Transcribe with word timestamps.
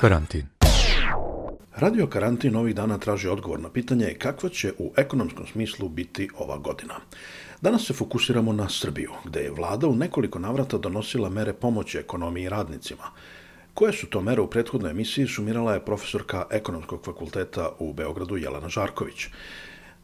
Karantin. 0.00 0.46
Radio 1.76 2.06
Karantin 2.06 2.56
ovih 2.56 2.74
dana 2.74 2.98
traži 2.98 3.28
odgovor 3.28 3.60
na 3.60 3.70
pitanje 3.70 4.14
kakva 4.18 4.48
će 4.48 4.72
u 4.78 4.92
ekonomskom 4.96 5.46
smislu 5.46 5.88
biti 5.88 6.28
ova 6.38 6.58
godina. 6.58 6.94
Danas 7.60 7.86
se 7.86 7.94
fokusiramo 7.94 8.52
na 8.52 8.68
Srbiju, 8.68 9.10
gde 9.24 9.40
je 9.40 9.50
vlada 9.50 9.88
u 9.88 9.96
nekoliko 9.96 10.38
navrata 10.38 10.78
donosila 10.78 11.28
mere 11.28 11.52
pomoći 11.52 11.98
ekonomiji 11.98 12.44
i 12.44 12.48
radnicima. 12.48 13.04
Koje 13.74 13.92
su 13.92 14.06
to 14.06 14.20
mere 14.20 14.40
u 14.40 14.50
prethodnoj 14.50 14.90
emisiji 14.90 15.26
sumirala 15.26 15.74
je 15.74 15.84
profesorka 15.84 16.44
ekonomskog 16.50 17.04
fakulteta 17.04 17.70
u 17.78 17.92
Beogradu 17.92 18.36
Jelena 18.36 18.68
Žarković. 18.68 19.26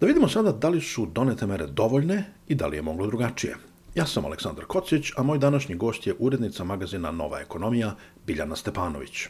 Da 0.01 0.07
vidimo 0.07 0.29
sada 0.29 0.53
da 0.53 0.69
li 0.69 0.81
su 0.81 1.07
donete 1.07 1.47
mere 1.47 1.67
dovoljne 1.67 2.25
i 2.49 2.55
da 2.55 2.67
li 2.67 2.77
je 2.77 2.83
moglo 2.83 3.07
drugačije. 3.07 3.57
Ja 3.95 4.07
sam 4.07 4.25
Aleksandar 4.25 4.65
Kocić, 4.65 5.13
a 5.17 5.23
moj 5.23 5.39
današnji 5.39 5.75
gost 5.75 6.07
je 6.07 6.15
urednica 6.19 6.65
magazina 6.65 7.11
Nova 7.11 7.41
ekonomija 7.41 7.95
Biljana 8.27 8.57
Stepanović. 8.57 9.29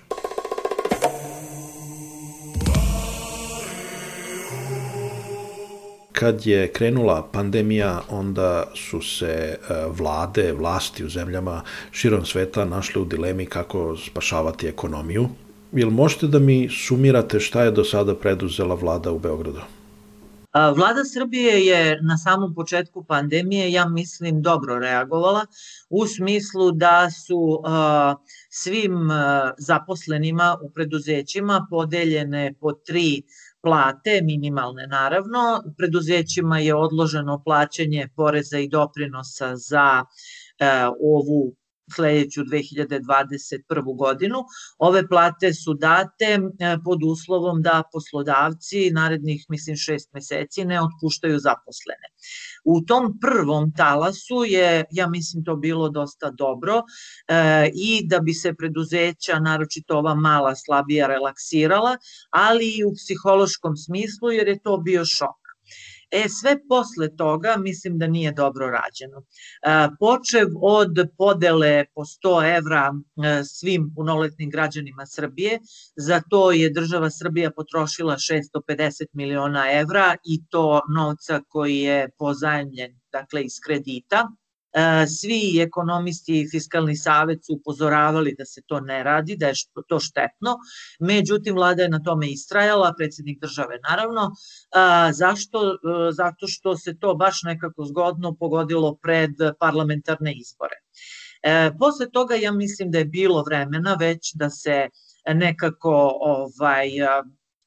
Kad 6.23 6.47
je 6.47 6.73
krenula 6.73 7.29
pandemija, 7.33 8.01
onda 8.11 8.65
su 8.75 9.01
se 9.01 9.27
e, 9.27 9.57
vlade, 9.87 10.53
vlasti 10.53 11.05
u 11.05 11.09
zemljama 11.09 11.63
širom 11.91 12.25
sveta 12.25 12.65
našle 12.65 13.03
u 13.03 13.05
dilemi 13.05 13.47
kako 13.47 13.97
spašavati 13.97 14.67
ekonomiju. 14.67 15.29
Jel 15.73 15.91
možete 15.91 16.27
da 16.27 16.39
mi 16.39 16.69
sumirate 16.69 17.41
šta 17.41 17.63
je 17.63 17.71
do 17.71 17.85
sada 17.85 18.15
preduzela 18.15 18.75
vlada 18.75 19.13
u 19.13 19.19
Beogradu? 19.19 19.61
Vlada 20.55 21.05
Srbije 21.05 21.67
je 21.67 21.99
na 22.03 22.19
samom 22.19 22.55
početku 22.55 23.05
pandemije, 23.05 23.73
ja 23.73 23.89
mislim, 23.89 24.43
dobro 24.43 24.79
reagovala 24.79 25.47
u 25.91 26.07
smislu 26.07 26.73
da 26.73 27.11
su 27.11 27.63
svim 28.51 29.11
zaposlenima 29.59 30.57
u 30.63 30.71
preduzećima 30.71 31.67
podeljene 31.71 32.55
po 32.61 32.73
tri 32.73 33.23
plate, 33.63 34.21
minimalne 34.23 34.87
naravno. 34.87 35.63
Preduzećima 35.79 36.59
je 36.59 36.75
odloženo 36.75 37.43
plaćanje 37.45 38.09
poreza 38.17 38.59
i 38.59 38.69
doprinosa 38.69 39.57
za 39.57 40.05
e, 40.59 40.87
ovu 41.01 41.55
sledeću 41.95 42.41
2021. 42.45 43.97
godinu. 43.97 44.39
Ove 44.79 45.09
plate 45.09 45.55
su 45.55 45.75
date 45.75 46.25
e, 46.25 46.41
pod 46.85 46.99
uslovom 47.05 47.63
da 47.63 47.83
poslodavci 47.93 48.91
narednih, 48.91 49.45
mislim, 49.49 49.77
šest 49.77 50.13
meseci 50.13 50.65
ne 50.65 50.81
otpuštaju 50.83 51.39
zaposlene. 51.39 52.09
U 52.65 52.81
tom 52.81 53.19
prvom 53.21 53.73
talasu 53.73 54.45
je, 54.47 54.85
ja 54.91 55.09
mislim, 55.09 55.45
to 55.45 55.57
bilo 55.57 55.89
dosta 55.89 56.31
dobro 56.31 56.83
e, 57.29 57.71
i 57.75 58.07
da 58.07 58.21
bi 58.21 58.35
se 58.35 58.55
preduzeća, 58.55 59.39
naročito 59.39 59.99
ova 59.99 60.15
mala, 60.15 60.55
slabija, 60.57 61.07
relaksirala, 61.07 61.97
ali 62.31 62.67
i 62.79 62.85
u 62.85 62.93
psihološkom 62.95 63.77
smislu, 63.77 64.31
jer 64.31 64.49
je 64.49 64.59
to 64.59 64.77
bio 64.77 65.05
šok. 65.05 65.42
E, 66.13 66.29
sve 66.29 66.57
posle 66.69 67.17
toga 67.17 67.57
mislim 67.59 67.99
da 67.99 68.07
nije 68.07 68.33
dobro 68.33 68.67
rađeno. 68.67 69.19
E, 69.19 69.89
počev 70.01 70.49
od 70.63 71.09
podele 71.19 71.85
po 71.95 72.03
100 72.05 72.57
evra 72.59 72.93
e, 72.93 73.45
svim 73.45 73.93
punoletnim 73.97 74.51
građanima 74.51 75.07
Srbije, 75.07 75.59
za 75.97 76.23
to 76.31 76.53
je 76.53 76.71
država 76.71 77.11
Srbija 77.11 77.51
potrošila 77.51 78.17
650 78.17 79.07
miliona 79.13 79.65
evra 79.73 80.17
i 80.25 80.47
to 80.49 80.81
novca 80.95 81.41
koji 81.49 81.79
je 81.79 82.11
pozajemljen 82.19 83.01
dakle 83.13 83.45
iz 83.45 83.61
kredita 83.67 84.29
svi 85.21 85.61
ekonomisti 85.61 86.41
i 86.41 86.49
fiskalni 86.51 86.97
savet 86.97 87.45
su 87.47 87.55
upozoravali 87.55 88.35
da 88.39 88.45
se 88.45 88.63
to 88.67 88.81
ne 88.81 89.03
radi, 89.03 89.37
da 89.37 89.47
je 89.47 89.55
to 89.89 90.01
štetno. 90.01 90.57
Međutim, 91.01 91.55
vlada 91.55 91.83
je 91.83 91.89
na 91.89 92.03
tome 92.03 92.31
istrajala, 92.31 92.95
predsednik 92.97 93.41
države 93.41 93.79
naravno. 93.89 94.31
E, 94.31 95.13
zašto? 95.13 95.73
E, 95.73 96.13
zato 96.13 96.47
što 96.47 96.77
se 96.77 96.99
to 96.99 97.15
baš 97.15 97.43
nekako 97.43 97.85
zgodno 97.85 98.35
pogodilo 98.35 98.97
pred 99.03 99.31
parlamentarne 99.61 100.35
izbore. 100.35 100.77
Posle 101.79 102.11
toga 102.11 102.35
ja 102.35 102.53
mislim 102.53 102.91
da 102.91 102.99
je 102.99 103.05
bilo 103.05 103.43
vremena 103.43 103.97
već 104.01 104.35
da 104.35 104.51
se 104.51 104.89
nekako 105.27 106.13
ovaj 106.21 106.89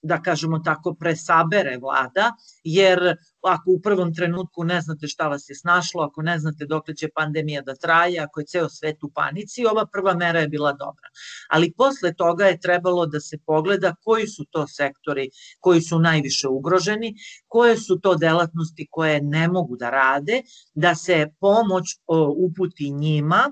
da 0.05 0.21
kažemo 0.21 0.59
tako, 0.59 0.93
presabere 0.93 1.77
vlada, 1.81 2.31
jer 2.63 3.15
ako 3.41 3.71
u 3.71 3.81
prvom 3.81 4.13
trenutku 4.13 4.63
ne 4.63 4.81
znate 4.81 5.07
šta 5.07 5.27
vas 5.27 5.49
je 5.49 5.55
snašlo, 5.55 6.03
ako 6.03 6.21
ne 6.21 6.39
znate 6.39 6.65
dok 6.65 6.85
će 6.97 7.09
pandemija 7.15 7.61
da 7.61 7.75
traje, 7.75 8.19
ako 8.19 8.39
je 8.39 8.45
ceo 8.45 8.69
svet 8.69 9.03
u 9.03 9.11
panici, 9.11 9.65
ova 9.65 9.85
prva 9.85 10.13
mera 10.13 10.39
je 10.39 10.47
bila 10.47 10.71
dobra. 10.73 11.09
Ali 11.49 11.73
posle 11.77 12.13
toga 12.13 12.45
je 12.45 12.59
trebalo 12.59 13.05
da 13.05 13.19
se 13.19 13.37
pogleda 13.45 13.95
koji 14.03 14.27
su 14.27 14.45
to 14.49 14.67
sektori 14.67 15.29
koji 15.59 15.81
su 15.81 15.99
najviše 15.99 16.47
ugroženi, 16.47 17.15
koje 17.47 17.77
su 17.77 17.99
to 17.99 18.15
delatnosti 18.15 18.87
koje 18.91 19.21
ne 19.21 19.47
mogu 19.47 19.77
da 19.77 19.89
rade, 19.89 20.41
da 20.73 20.95
se 20.95 21.27
pomoć 21.39 21.97
uputi 22.37 22.91
njima, 22.91 23.43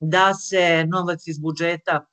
da 0.00 0.34
se 0.34 0.84
novac 0.88 1.26
iz 1.26 1.38
budžeta 1.38 2.06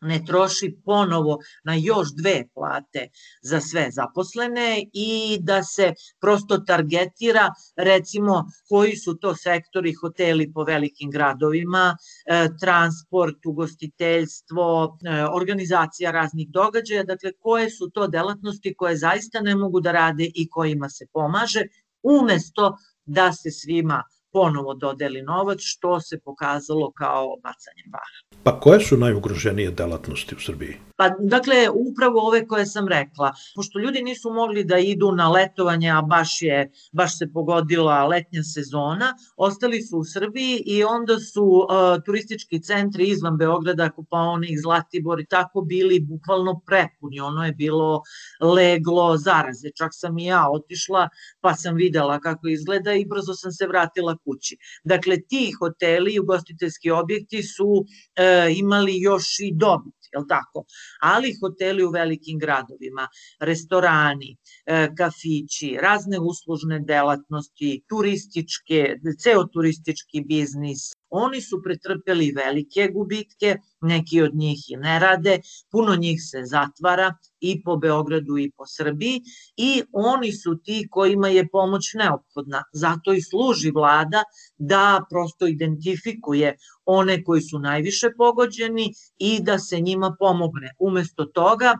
ne 0.00 0.24
troši 0.26 0.76
ponovo 0.84 1.38
na 1.64 1.74
još 1.74 2.08
dve 2.14 2.44
plate 2.54 3.08
za 3.42 3.60
sve 3.60 3.88
zaposlene 3.90 4.84
i 4.92 5.38
da 5.40 5.62
se 5.62 5.92
prosto 6.20 6.58
targetira 6.58 7.48
recimo 7.76 8.44
koji 8.68 8.96
su 8.96 9.14
to 9.14 9.34
sektori 9.34 9.92
hoteli 9.92 10.52
po 10.52 10.64
velikim 10.64 11.10
gradovima, 11.10 11.96
e, 12.26 12.48
transport, 12.60 13.46
ugostiteljstvo, 13.46 14.98
e, 15.04 15.24
organizacija 15.24 16.10
raznih 16.10 16.48
događaja, 16.48 17.04
dakle 17.04 17.32
koje 17.38 17.70
su 17.70 17.90
to 17.90 18.06
delatnosti 18.06 18.74
koje 18.74 18.96
zaista 18.96 19.40
ne 19.40 19.54
mogu 19.54 19.80
da 19.80 19.92
rade 19.92 20.30
i 20.34 20.48
kojima 20.48 20.88
se 20.88 21.06
pomaže, 21.12 21.62
umesto 22.02 22.76
da 23.04 23.32
se 23.32 23.50
svima 23.50 24.02
ponovo 24.32 24.74
dodeli 24.74 25.22
novac, 25.22 25.58
što 25.60 26.00
se 26.00 26.20
pokazalo 26.24 26.92
kao 26.92 27.36
bacanje 27.42 27.84
para. 27.92 28.29
Pa 28.42 28.60
koje 28.60 28.80
su 28.80 28.96
najugroženije 28.96 29.70
delatnosti 29.70 30.34
u 30.34 30.40
Srbiji? 30.40 30.76
Pa, 30.96 31.08
dakle, 31.18 31.68
upravo 31.74 32.26
ove 32.28 32.46
koje 32.46 32.66
sam 32.66 32.88
rekla. 32.88 33.32
Pošto 33.56 33.78
ljudi 33.78 34.02
nisu 34.02 34.30
mogli 34.30 34.64
da 34.64 34.78
idu 34.78 35.12
na 35.12 35.28
letovanje, 35.30 35.90
a 35.90 36.02
baš, 36.02 36.42
je, 36.42 36.70
baš 36.92 37.18
se 37.18 37.32
pogodila 37.32 38.06
letnja 38.06 38.42
sezona, 38.42 39.14
ostali 39.36 39.82
su 39.82 39.98
u 39.98 40.04
Srbiji 40.04 40.62
i 40.66 40.84
onda 40.84 41.18
su 41.18 41.44
uh, 41.44 42.02
turistički 42.04 42.62
centri 42.62 43.06
izvan 43.08 43.36
Beograda, 43.36 43.90
Kupaonik, 43.90 44.60
Zlatibor 44.62 45.20
i 45.20 45.26
tako 45.26 45.60
bili 45.60 46.00
bukvalno 46.00 46.60
prepuni. 46.66 47.20
Ono 47.20 47.44
je 47.46 47.52
bilo 47.52 48.02
leglo 48.40 49.16
zaraze. 49.16 49.70
Čak 49.76 49.90
sam 49.92 50.18
i 50.18 50.24
ja 50.24 50.46
otišla, 50.52 51.08
pa 51.40 51.54
sam 51.54 51.74
videla 51.74 52.20
kako 52.20 52.48
izgleda 52.48 52.92
i 52.92 53.06
brzo 53.06 53.34
sam 53.34 53.52
se 53.52 53.66
vratila 53.66 54.16
kući. 54.24 54.56
Dakle, 54.84 55.16
ti 55.28 55.52
hoteli 55.58 56.14
i 56.14 56.20
ugostiteljski 56.20 56.90
objekti 56.90 57.42
su 57.42 57.84
e, 58.16 58.29
imali 58.58 59.00
još 59.00 59.24
i 59.40 59.52
dobit, 59.54 60.00
je 60.12 60.24
tako? 60.28 60.64
Ali 61.00 61.36
hoteli 61.40 61.84
u 61.84 61.90
velikim 61.90 62.38
gradovima, 62.38 63.08
restorani, 63.40 64.36
e, 64.66 64.88
kafići, 64.98 65.76
razne 65.82 66.18
uslužne 66.18 66.80
delatnosti, 66.80 67.82
turističke, 67.88 68.96
ceo 69.22 69.44
turistički 69.44 70.24
biznis, 70.28 70.90
Oni 71.10 71.40
su 71.40 71.62
pretrpeli 71.62 72.32
velike 72.32 72.88
gubitke, 72.94 73.56
neki 73.80 74.22
od 74.22 74.34
njih 74.34 74.70
i 74.70 74.76
ne 74.76 74.98
rade, 74.98 75.40
puno 75.70 75.96
njih 75.96 76.20
se 76.22 76.42
zatvara 76.44 77.14
i 77.40 77.62
po 77.62 77.76
Beogradu 77.76 78.38
i 78.38 78.50
po 78.56 78.66
Srbiji 78.66 79.22
i 79.56 79.82
oni 79.92 80.32
su 80.32 80.58
ti 80.64 80.86
kojima 80.90 81.28
je 81.28 81.48
pomoć 81.48 81.92
neophodna. 81.94 82.62
Zato 82.72 83.12
i 83.12 83.22
služi 83.22 83.70
vlada 83.70 84.22
da 84.58 85.04
prosto 85.10 85.46
identifikuje 85.46 86.56
one 86.84 87.24
koji 87.24 87.42
su 87.42 87.58
najviše 87.58 88.10
pogođeni 88.16 88.92
i 89.18 89.40
da 89.42 89.58
se 89.58 89.80
njima 89.80 90.16
pomogne. 90.18 90.74
Umesto 90.78 91.24
toga 91.24 91.74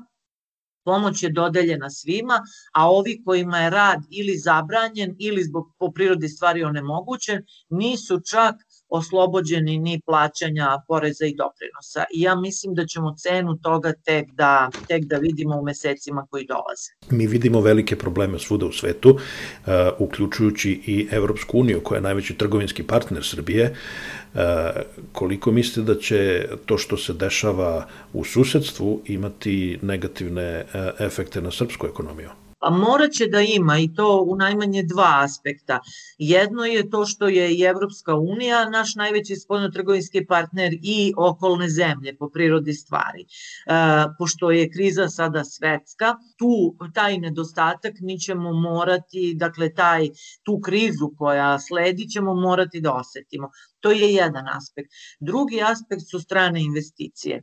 pomoć 0.84 1.22
je 1.22 1.30
dodeljena 1.30 1.90
svima, 1.90 2.40
a 2.72 2.90
ovi 2.90 3.22
kojima 3.24 3.58
je 3.58 3.70
rad 3.70 4.00
ili 4.10 4.38
zabranjen 4.38 5.16
ili 5.18 5.44
zbog 5.44 5.72
po 5.78 5.92
prirodi 5.92 6.28
stvari 6.28 6.64
onemogućen, 6.64 7.44
nisu 7.68 8.20
čak 8.30 8.54
oslobođeni 8.90 9.78
ni 9.78 10.00
plaćanja 10.06 10.82
poreza 10.88 11.26
i 11.26 11.34
doprinosa. 11.34 12.04
I 12.14 12.20
ja 12.20 12.34
mislim 12.34 12.74
da 12.74 12.86
ćemo 12.86 13.14
cenu 13.18 13.58
toga 13.62 13.92
tek 13.92 14.30
da, 14.32 14.70
tek 14.88 15.04
da 15.04 15.16
vidimo 15.16 15.56
u 15.56 15.64
mesecima 15.64 16.26
koji 16.30 16.46
dolaze. 16.46 16.90
Mi 17.10 17.26
vidimo 17.26 17.60
velike 17.60 17.96
probleme 17.96 18.38
svuda 18.38 18.66
u 18.66 18.72
svetu, 18.72 19.10
uh, 19.10 19.72
uključujući 19.98 20.70
i 20.86 21.08
Evropsku 21.10 21.58
uniju, 21.58 21.80
koja 21.80 21.96
je 21.96 22.02
najveći 22.02 22.34
trgovinski 22.34 22.82
partner 22.82 23.24
Srbije. 23.24 23.74
Uh, 24.34 24.40
koliko 25.12 25.52
mislite 25.52 25.92
da 25.94 26.00
će 26.00 26.48
to 26.66 26.78
što 26.78 26.96
se 26.96 27.12
dešava 27.12 27.86
u 28.12 28.24
susedstvu 28.24 29.02
imati 29.06 29.78
negativne 29.82 30.64
uh, 30.64 31.06
efekte 31.06 31.40
na 31.40 31.50
srpsku 31.50 31.86
ekonomiju? 31.86 32.28
Pa 32.60 32.70
morat 32.70 33.12
će 33.12 33.26
da 33.26 33.40
ima 33.40 33.78
i 33.78 33.88
to 33.94 34.24
u 34.26 34.36
najmanje 34.36 34.82
dva 34.82 35.20
aspekta. 35.24 35.80
Jedno 36.18 36.64
je 36.64 36.90
to 36.90 37.06
što 37.06 37.28
je 37.28 37.54
i 37.54 37.62
Evropska 37.62 38.14
unija 38.14 38.70
naš 38.70 38.94
najveći 38.94 39.36
spoljnotrgovinski 39.36 40.26
partner 40.26 40.72
i 40.82 41.12
okolne 41.16 41.68
zemlje 41.68 42.16
po 42.16 42.30
prirodi 42.30 42.72
stvari. 42.72 43.22
E, 43.22 43.26
pošto 44.18 44.50
je 44.50 44.70
kriza 44.70 45.08
sada 45.08 45.44
svetska, 45.44 46.14
tu 46.36 46.76
taj 46.94 47.18
nedostatak 47.18 47.94
mi 48.00 48.18
ćemo 48.18 48.52
morati, 48.52 49.34
dakle 49.36 49.74
taj, 49.74 50.08
tu 50.42 50.60
krizu 50.60 51.10
koja 51.18 51.58
sledi 51.58 52.08
ćemo 52.08 52.34
morati 52.34 52.80
da 52.80 52.92
osetimo. 52.92 53.50
To 53.80 53.90
je 53.90 54.14
jedan 54.14 54.48
aspekt. 54.48 54.90
Drugi 55.20 55.62
aspekt 55.62 56.02
su 56.10 56.20
strane 56.20 56.64
investicije. 56.64 57.42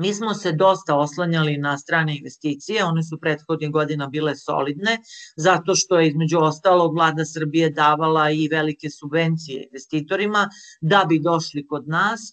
Mi 0.00 0.14
smo 0.14 0.34
se 0.34 0.52
dosta 0.52 0.96
oslanjali 0.96 1.58
na 1.58 1.78
strane 1.78 2.16
investicije, 2.16 2.84
one 2.84 3.02
su 3.02 3.18
prethodnih 3.20 3.70
godina 3.70 4.06
bile 4.06 4.36
solidne, 4.36 4.98
zato 5.36 5.74
što 5.74 5.98
je 6.00 6.08
između 6.08 6.38
ostalog 6.38 6.94
vlada 6.94 7.24
Srbije 7.24 7.70
davala 7.70 8.30
i 8.30 8.48
velike 8.48 8.90
subvencije 8.90 9.64
investitorima 9.64 10.48
da 10.80 11.04
bi 11.08 11.18
došli 11.18 11.66
kod 11.66 11.88
nas 11.88 12.20
e, 12.30 12.32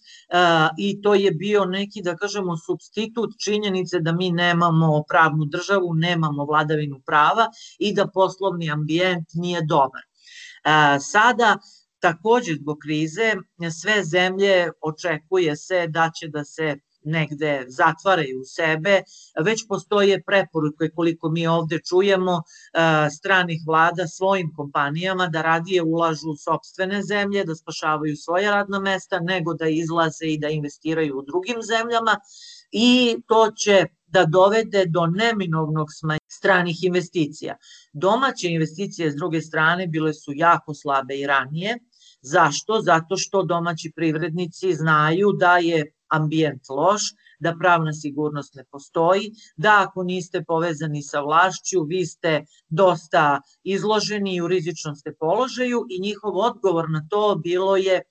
i 0.78 1.02
to 1.02 1.14
je 1.14 1.30
bio 1.30 1.64
neki, 1.64 2.02
da 2.02 2.16
kažemo, 2.16 2.56
substitut 2.56 3.30
činjenice 3.44 4.00
da 4.00 4.12
mi 4.12 4.30
nemamo 4.30 5.02
pravnu 5.08 5.44
državu, 5.44 5.94
nemamo 5.94 6.44
vladavinu 6.44 7.00
prava 7.06 7.46
i 7.78 7.94
da 7.94 8.06
poslovni 8.06 8.70
ambijent 8.70 9.28
nije 9.34 9.60
dobar. 9.62 10.02
E, 10.02 11.00
sada 11.00 11.58
Takođe, 12.00 12.54
zbog 12.54 12.78
krize, 12.82 13.34
sve 13.80 14.04
zemlje 14.04 14.70
očekuje 14.80 15.56
se 15.56 15.86
da 15.88 16.10
će 16.14 16.28
da 16.28 16.44
se 16.44 16.76
negde 17.08 17.64
zatvaraju 17.68 18.44
sebe, 18.44 19.02
već 19.44 19.66
postoje 19.68 20.22
preporuke 20.22 20.88
koliko 20.94 21.30
mi 21.30 21.46
ovde 21.46 21.78
čujemo 21.88 22.32
e, 22.32 22.40
stranih 23.10 23.60
vlada 23.66 24.06
svojim 24.06 24.52
kompanijama 24.56 25.26
da 25.26 25.42
radije 25.42 25.82
ulažu 25.82 26.30
u 26.30 26.36
sobstvene 26.36 27.02
zemlje, 27.02 27.44
da 27.44 27.54
spašavaju 27.54 28.16
svoje 28.16 28.50
radna 28.50 28.80
mesta, 28.80 29.20
nego 29.20 29.54
da 29.54 29.68
izlaze 29.68 30.26
i 30.26 30.38
da 30.38 30.48
investiraju 30.48 31.18
u 31.18 31.22
drugim 31.22 31.62
zemljama 31.62 32.16
i 32.72 33.16
to 33.26 33.50
će 33.50 33.86
da 34.06 34.24
dovede 34.24 34.84
do 34.86 35.06
neminovnog 35.06 35.88
smanjenja 35.90 36.18
stranih 36.28 36.84
investicija. 36.84 37.56
Domaće 37.92 38.48
investicije 38.48 39.10
s 39.10 39.14
druge 39.14 39.40
strane 39.40 39.86
bile 39.86 40.14
su 40.14 40.32
jako 40.34 40.74
slabe 40.74 41.16
i 41.16 41.26
ranije. 41.26 41.78
Zašto? 42.22 42.80
Zato 42.80 43.16
što 43.16 43.42
domaći 43.42 43.92
privrednici 43.96 44.74
znaju 44.74 45.32
da 45.32 45.58
je 45.58 45.92
ambijent 46.08 46.68
loš, 46.68 47.02
da 47.40 47.54
pravna 47.60 47.92
sigurnost 47.92 48.54
ne 48.54 48.64
postoji, 48.64 49.30
da 49.56 49.84
ako 49.88 50.02
niste 50.02 50.44
povezani 50.44 51.02
sa 51.02 51.20
vlašću, 51.20 51.82
vi 51.82 52.06
ste 52.06 52.44
dosta 52.68 53.40
izloženi 53.62 54.34
i 54.34 54.40
u 54.40 54.48
rizičnom 54.48 54.96
ste 54.96 55.14
položaju 55.14 55.86
i 55.90 56.00
njihov 56.00 56.36
odgovor 56.36 56.90
na 56.90 57.06
to 57.10 57.34
bilo 57.44 57.76
je 57.76 58.02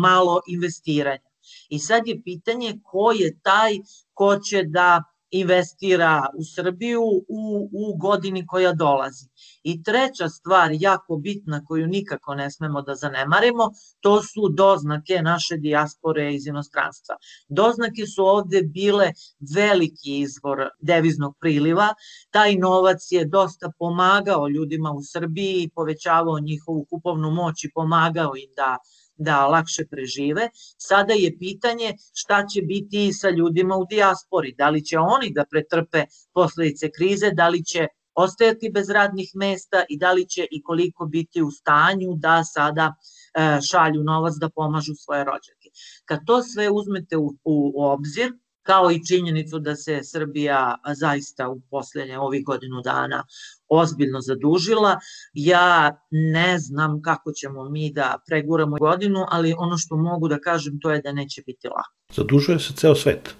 malo 0.00 0.40
investiranja. 0.46 1.30
I 1.68 1.78
sad 1.78 2.06
je 2.06 2.22
pitanje 2.22 2.78
ko 2.82 3.12
je 3.12 3.38
taj 3.42 3.72
ko 4.14 4.38
će 4.38 4.62
da 4.62 5.02
investira 5.34 6.26
u 6.38 6.44
Srbiju 6.54 7.02
u, 7.28 7.68
u 7.72 7.96
godini 7.96 8.46
koja 8.46 8.72
dolazi. 8.72 9.26
I 9.62 9.82
treća 9.82 10.28
stvar, 10.28 10.70
jako 10.72 11.16
bitna, 11.16 11.64
koju 11.64 11.86
nikako 11.86 12.34
ne 12.34 12.50
smemo 12.50 12.82
da 12.82 12.94
zanemarimo, 12.94 13.70
to 14.00 14.22
su 14.22 14.48
doznake 14.48 15.22
naše 15.22 15.56
dijaspore 15.56 16.34
iz 16.34 16.46
inostranstva. 16.46 17.16
Doznake 17.48 18.06
su 18.06 18.24
ovde 18.24 18.62
bile 18.62 19.12
veliki 19.54 20.18
izvor 20.18 20.68
deviznog 20.80 21.36
priliva, 21.40 21.88
taj 22.30 22.56
novac 22.56 23.00
je 23.10 23.24
dosta 23.24 23.72
pomagao 23.78 24.48
ljudima 24.48 24.90
u 24.90 25.02
Srbiji 25.02 25.70
povećavao 25.74 26.38
njihovu 26.38 26.86
kupovnu 26.90 27.30
moć 27.30 27.64
i 27.64 27.72
pomagao 27.74 28.36
im 28.36 28.50
da 28.56 28.78
da 29.16 29.46
lakše 29.46 29.86
prežive. 29.90 30.48
Sada 30.78 31.12
je 31.12 31.38
pitanje 31.38 31.94
šta 32.14 32.46
će 32.46 32.62
biti 32.62 33.12
sa 33.12 33.30
ljudima 33.30 33.76
u 33.76 33.86
dijaspori, 33.90 34.54
da 34.58 34.70
li 34.70 34.84
će 34.84 34.98
oni 34.98 35.32
da 35.32 35.44
pretrpe 35.50 36.04
posledice 36.32 36.90
krize, 36.90 37.30
da 37.30 37.48
li 37.48 37.64
će 37.64 37.86
ostajati 38.14 38.70
bez 38.70 38.90
radnih 38.90 39.30
mesta 39.34 39.84
i 39.88 39.98
da 39.98 40.12
li 40.12 40.28
će 40.28 40.46
i 40.50 40.62
koliko 40.62 41.06
biti 41.06 41.42
u 41.42 41.50
stanju 41.50 42.14
da 42.16 42.44
sada 42.44 42.94
e, 43.34 43.60
šalju 43.70 44.02
novac 44.04 44.34
da 44.40 44.50
pomažu 44.50 44.94
svoje 44.94 45.24
rođake. 45.24 45.68
Kad 46.04 46.20
to 46.26 46.42
sve 46.42 46.70
uzmete 46.70 47.16
u, 47.16 47.34
u, 47.44 47.84
obzir, 47.84 48.32
kao 48.62 48.90
i 48.90 49.06
činjenicu 49.06 49.58
da 49.58 49.76
se 49.76 50.00
Srbija 50.02 50.76
zaista 50.94 51.48
u 51.48 51.60
poslednje 51.70 52.18
ovih 52.18 52.44
godinu 52.44 52.80
dana 52.84 53.24
ozbiljno 53.68 54.20
zadužila. 54.20 54.98
Ja 55.32 55.96
ne 56.10 56.58
znam 56.58 57.02
kako 57.02 57.32
ćemo 57.32 57.68
mi 57.70 57.92
da 57.92 58.18
preguramo 58.26 58.76
godinu, 58.76 59.26
ali 59.28 59.54
ono 59.58 59.78
što 59.78 59.96
mogu 59.96 60.28
da 60.28 60.40
kažem 60.40 60.78
to 60.82 60.90
je 60.90 61.02
da 61.02 61.12
neće 61.12 61.42
biti 61.46 61.68
lako. 61.68 61.94
Zadužuje 62.12 62.58
se 62.58 62.72
ceo 62.72 62.94
svet. 62.94 63.34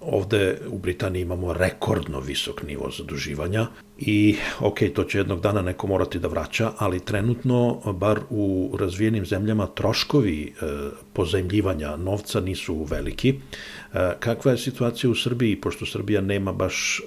Ovde 0.00 0.58
u 0.68 0.78
Britaniji 0.78 1.22
imamo 1.22 1.52
rekordno 1.52 2.20
visok 2.20 2.62
nivo 2.62 2.90
zaduživanja 2.98 3.66
i 3.98 4.36
ok, 4.60 4.78
to 4.94 5.04
će 5.04 5.18
jednog 5.18 5.40
dana 5.40 5.62
neko 5.62 5.86
morati 5.86 6.18
da 6.18 6.28
vraća, 6.28 6.72
ali 6.78 7.00
trenutno, 7.00 7.80
bar 7.92 8.20
u 8.30 8.76
razvijenim 8.80 9.26
zemljama, 9.26 9.66
troškovi 9.66 10.52
e, 10.62 10.66
pozajemljivanja 11.12 11.96
novca 11.96 12.40
nisu 12.40 12.84
veliki. 12.84 13.28
E, 13.28 14.12
kakva 14.20 14.52
je 14.52 14.58
situacija 14.58 15.10
u 15.10 15.14
Srbiji, 15.14 15.60
pošto 15.60 15.86
Srbija 15.86 16.20
nema 16.20 16.52
baš 16.52 17.00
e, 17.00 17.02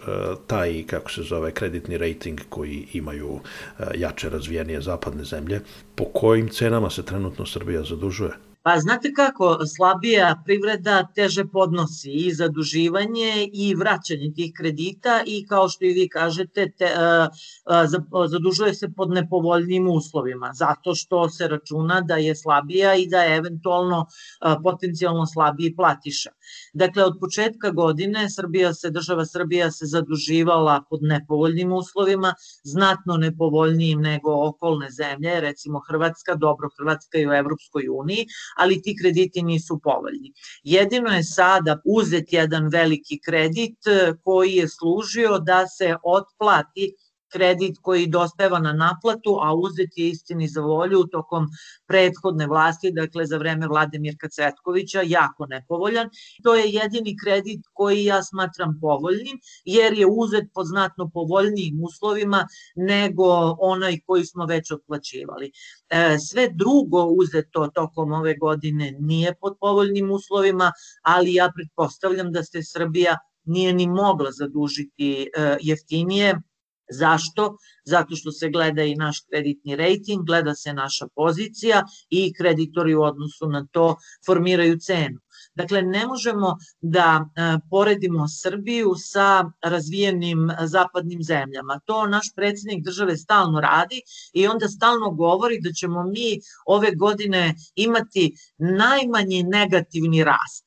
taj, 0.48 0.84
kako 0.88 1.12
se 1.12 1.22
zove, 1.22 1.52
kreditni 1.52 1.98
rating 1.98 2.42
koji 2.50 2.88
imaju 2.94 3.40
e, 3.40 3.84
jače 3.96 4.30
razvijenije 4.30 4.82
zapadne 4.82 5.24
zemlje, 5.24 5.62
po 5.96 6.06
kojim 6.06 6.50
cenama 6.50 6.90
se 6.90 7.06
trenutno 7.06 7.46
Srbija 7.46 7.84
zadužuje? 7.84 8.53
Pa 8.64 8.80
znate 8.80 9.14
kako, 9.14 9.66
slabija 9.76 10.42
privreda 10.46 11.08
teže 11.16 11.44
podnosi 11.46 12.12
i 12.12 12.34
zaduživanje 12.34 13.50
i 13.54 13.76
vraćanje 13.76 14.32
tih 14.36 14.54
kredita 14.58 15.24
i 15.26 15.46
kao 15.48 15.70
što 15.70 15.86
i 15.86 15.94
vi 15.94 16.08
kažete, 16.10 16.72
te, 16.78 16.86
uh, 16.86 18.28
zadužuje 18.30 18.74
se 18.74 18.88
pod 18.98 19.10
nepovoljnim 19.10 19.88
uslovima, 19.88 20.52
zato 20.54 20.96
što 20.96 21.30
se 21.30 21.48
računa 21.48 22.02
da 22.02 22.16
je 22.16 22.36
slabija 22.36 22.96
i 22.96 23.08
da 23.08 23.24
je 23.24 23.38
eventualno 23.38 24.00
uh, 24.00 24.54
potencijalno 24.64 25.26
slabiji 25.26 25.76
platiša. 25.76 26.30
Dakle, 26.74 27.04
od 27.04 27.18
početka 27.20 27.72
godine 27.72 28.30
Srbija 28.30 28.74
se, 28.74 28.90
država 28.90 29.26
Srbija 29.26 29.72
se 29.72 29.86
zaduživala 29.86 30.84
pod 30.90 31.00
nepovoljnim 31.04 31.74
uslovima, 31.74 32.34
znatno 32.64 33.18
nepovoljnijim 33.18 34.02
nego 34.02 34.32
okolne 34.48 34.90
zemlje, 34.92 35.40
recimo 35.42 35.82
Hrvatska, 35.88 36.36
dobro 36.36 36.70
Hrvatska 36.78 37.18
i 37.18 37.28
u 37.28 37.34
Evropskoj 37.34 37.88
uniji, 37.90 38.26
ali 38.58 38.82
ti 38.82 38.96
krediti 39.02 39.44
nisu 39.44 39.80
povoljni. 39.84 40.34
Jedino 40.64 41.10
je 41.10 41.24
sada 41.24 41.82
uzet 41.86 42.34
jedan 42.34 42.68
veliki 42.68 43.20
kredit 43.26 43.88
eh, 43.88 44.14
koji 44.24 44.54
je 44.54 44.68
služio 44.68 45.40
da 45.40 45.68
se 45.68 45.96
otplati 46.04 46.94
kredit 47.34 47.78
koji 47.82 48.08
dospeva 48.08 48.60
na 48.60 48.74
naplatu, 48.74 49.38
a 49.42 49.54
uzet 49.54 49.90
je 49.96 50.10
istini 50.10 50.48
za 50.48 50.62
volju 50.62 51.04
tokom 51.12 51.48
prethodne 51.88 52.48
vlasti, 52.48 52.92
dakle 52.92 53.26
za 53.26 53.38
vreme 53.38 53.68
vlade 53.68 54.00
Mirka 54.00 54.30
Cvetkovića, 54.30 55.02
jako 55.06 55.46
nepovoljan. 55.46 56.10
To 56.44 56.56
je 56.56 56.70
jedini 56.70 57.16
kredit 57.24 57.62
koji 57.74 58.06
ja 58.06 58.24
smatram 58.24 58.78
povoljnim, 58.82 59.40
jer 59.66 59.94
je 59.94 60.08
uzet 60.08 60.46
pod 60.54 60.66
znatno 60.66 61.10
povoljnijim 61.14 61.84
uslovima 61.84 62.48
nego 62.76 63.56
onaj 63.60 64.00
koji 64.06 64.26
smo 64.26 64.46
već 64.46 64.72
otplaćivali. 64.72 65.52
E, 65.90 66.18
sve 66.20 66.50
drugo 66.54 67.04
uzeto 67.04 67.68
tokom 67.74 68.12
ove 68.12 68.38
godine 68.38 68.96
nije 69.00 69.36
pod 69.42 69.58
povoljnim 69.60 70.12
uslovima, 70.12 70.72
ali 71.02 71.34
ja 71.34 71.52
pretpostavljam 71.56 72.32
da 72.32 72.44
se 72.44 72.64
Srbija 72.64 73.18
nije 73.46 73.74
ni 73.74 73.88
mogla 73.88 74.32
zadužiti 74.32 75.30
e, 75.38 75.58
jeftinije, 75.62 76.42
Zašto? 76.92 77.58
Zato 77.86 78.16
što 78.16 78.32
se 78.32 78.50
gleda 78.50 78.84
i 78.84 78.96
naš 78.96 79.20
kreditni 79.30 79.76
rating, 79.76 80.26
gleda 80.26 80.56
se 80.56 80.74
naša 80.74 81.08
pozicija 81.16 81.84
i 82.10 82.34
kreditori 82.34 82.96
u 82.96 83.02
odnosu 83.02 83.48
na 83.48 83.68
to 83.72 83.96
formiraju 84.26 84.80
cenu. 84.80 85.20
Dakle, 85.56 85.82
ne 85.82 86.08
možemo 86.08 86.58
da 86.82 87.26
e, 87.26 87.58
poredimo 87.70 88.28
Srbiju 88.28 88.94
sa 88.98 89.52
razvijenim 89.64 90.50
zapadnim 90.62 91.24
zemljama. 91.24 91.80
To 91.86 92.08
naš 92.08 92.28
predsednik 92.36 92.86
države 92.86 93.18
stalno 93.18 93.62
radi 93.62 94.02
i 94.34 94.48
onda 94.48 94.68
stalno 94.68 95.12
govori 95.12 95.60
da 95.62 95.72
ćemo 95.72 96.04
mi 96.04 96.40
ove 96.66 96.92
godine 96.96 97.56
imati 97.76 98.34
najmanji 98.58 99.44
negativni 99.44 100.24
rast 100.24 100.63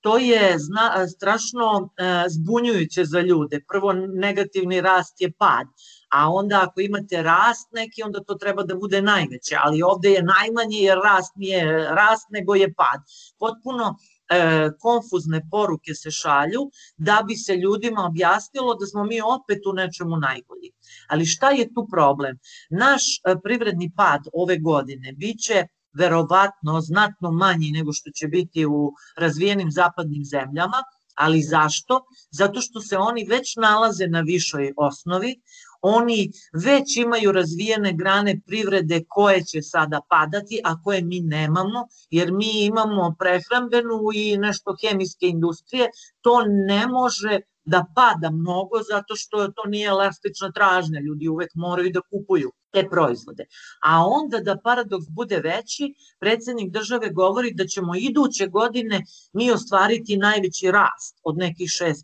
to 0.00 0.18
je 0.18 0.58
zna, 0.58 1.08
strašno 1.08 1.90
e, 1.96 2.24
zbunjujuće 2.28 3.04
za 3.04 3.20
ljude. 3.20 3.60
Prvo, 3.68 3.92
negativni 3.92 4.80
rast 4.80 5.20
je 5.20 5.32
pad, 5.32 5.66
a 6.10 6.30
onda 6.32 6.62
ako 6.62 6.80
imate 6.80 7.22
rast 7.22 7.72
neki, 7.72 8.02
onda 8.02 8.20
to 8.24 8.34
treba 8.34 8.62
da 8.62 8.74
bude 8.74 9.02
najveće, 9.02 9.56
ali 9.62 9.82
ovde 9.82 10.10
je 10.10 10.22
najmanje 10.22 10.78
jer 10.78 10.98
rast 10.98 11.32
nije 11.36 11.64
rast, 11.94 12.26
nego 12.30 12.54
je 12.54 12.74
pad. 12.74 13.00
Potpuno 13.38 13.96
e, 14.30 14.70
konfuzne 14.78 15.40
poruke 15.50 15.94
se 15.94 16.10
šalju 16.10 16.70
da 16.96 17.24
bi 17.28 17.36
se 17.36 17.56
ljudima 17.56 18.06
objasnilo 18.06 18.74
da 18.74 18.86
smo 18.86 19.04
mi 19.04 19.20
opet 19.20 19.66
u 19.66 19.72
nečemu 19.72 20.16
najbolji. 20.16 20.70
Ali 21.08 21.26
šta 21.26 21.50
je 21.50 21.74
tu 21.74 21.86
problem? 21.90 22.38
Naš 22.70 23.02
e, 23.04 23.34
privredni 23.42 23.92
pad 23.96 24.20
ove 24.32 24.58
godine 24.58 25.12
biće 25.12 25.66
verovatno 25.92 26.80
znatno 26.80 27.30
manji 27.30 27.70
nego 27.70 27.92
što 27.92 28.10
će 28.10 28.26
biti 28.26 28.66
u 28.66 28.92
razvijenim 29.16 29.70
zapadnim 29.70 30.24
zemljama, 30.24 30.82
ali 31.14 31.42
zašto? 31.42 32.00
Zato 32.30 32.60
što 32.60 32.80
se 32.80 32.96
oni 32.96 33.24
već 33.24 33.56
nalaze 33.56 34.06
na 34.06 34.20
višoj 34.20 34.72
osnovi, 34.76 35.40
oni 35.82 36.30
već 36.52 36.96
imaju 36.96 37.32
razvijene 37.32 37.92
grane 37.92 38.40
privrede 38.46 39.04
koje 39.08 39.44
će 39.44 39.62
sada 39.62 40.00
padati, 40.08 40.60
a 40.64 40.82
koje 40.82 41.02
mi 41.02 41.20
nemamo, 41.20 41.86
jer 42.10 42.32
mi 42.32 42.64
imamo 42.64 43.14
prehrambenu 43.18 43.98
i 44.14 44.38
nešto 44.38 44.76
hemijske 44.82 45.26
industrije, 45.26 45.90
to 46.20 46.42
ne 46.46 46.86
može 46.86 47.40
da 47.64 47.84
pada 47.94 48.30
mnogo 48.30 48.82
zato 48.90 49.16
što 49.16 49.48
to 49.48 49.68
nije 49.68 49.86
elastična 49.86 50.52
tražnja, 50.52 51.00
ljudi 51.00 51.28
uvek 51.28 51.50
moraju 51.54 51.90
da 51.92 52.00
kupuju 52.00 52.52
te 52.72 52.88
proizvode. 52.90 53.44
A 53.82 54.06
onda 54.06 54.40
da 54.40 54.58
paradoks 54.64 55.06
bude 55.08 55.38
veći, 55.38 55.94
predsednik 56.20 56.72
države 56.72 57.10
govori 57.10 57.54
da 57.54 57.66
ćemo 57.66 57.94
iduće 57.96 58.46
godine 58.46 59.02
mi 59.32 59.50
ostvariti 59.50 60.16
najveći 60.16 60.70
rast 60.70 61.20
od 61.22 61.36
nekih 61.36 61.68
6%. 61.68 61.94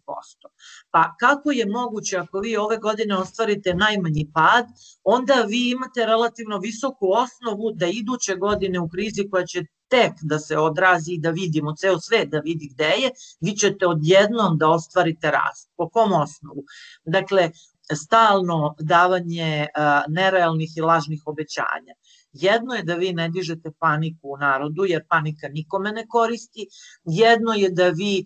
Pa 0.90 1.14
kako 1.20 1.50
je 1.50 1.66
moguće 1.66 2.16
ako 2.16 2.40
vi 2.40 2.56
ove 2.56 2.76
godine 2.76 3.16
ostvarite 3.16 3.74
najmanji 3.74 4.30
pad, 4.34 4.66
onda 5.04 5.34
vi 5.48 5.70
imate 5.70 6.06
relativno 6.06 6.58
visoku 6.58 7.06
osnovu 7.10 7.72
da 7.74 7.86
iduće 7.86 8.36
godine 8.36 8.80
u 8.80 8.88
krizi 8.88 9.28
koja 9.30 9.46
će 9.46 9.64
tek 9.88 10.12
da 10.22 10.38
se 10.38 10.58
odrazi 10.58 11.12
i 11.12 11.20
da 11.20 11.30
vidimo 11.30 11.74
ceo 11.76 12.00
svet 12.00 12.28
da 12.28 12.38
vidi 12.38 12.68
gde 12.74 12.84
je, 12.84 13.10
vi 13.40 13.52
ćete 13.52 13.86
odjednom 13.86 14.58
da 14.58 14.68
ostvarite 14.68 15.30
rast. 15.30 15.70
Po 15.76 15.88
kom 15.88 16.12
osnovu? 16.12 16.64
Dakle, 17.04 17.50
stalno 17.94 18.74
davanje 18.78 19.66
nerealnih 20.08 20.76
i 20.76 20.80
lažnih 20.80 21.22
obećanja. 21.26 21.94
Jedno 22.32 22.74
je 22.74 22.82
da 22.82 22.94
vi 22.94 23.12
ne 23.12 23.28
dižete 23.28 23.70
paniku 23.78 24.28
u 24.28 24.36
narodu, 24.36 24.84
jer 24.84 25.04
panika 25.08 25.48
nikome 25.48 25.92
ne 25.92 26.06
koristi. 26.08 26.66
Jedno 27.04 27.52
je 27.54 27.70
da 27.70 27.88
vi 27.88 28.24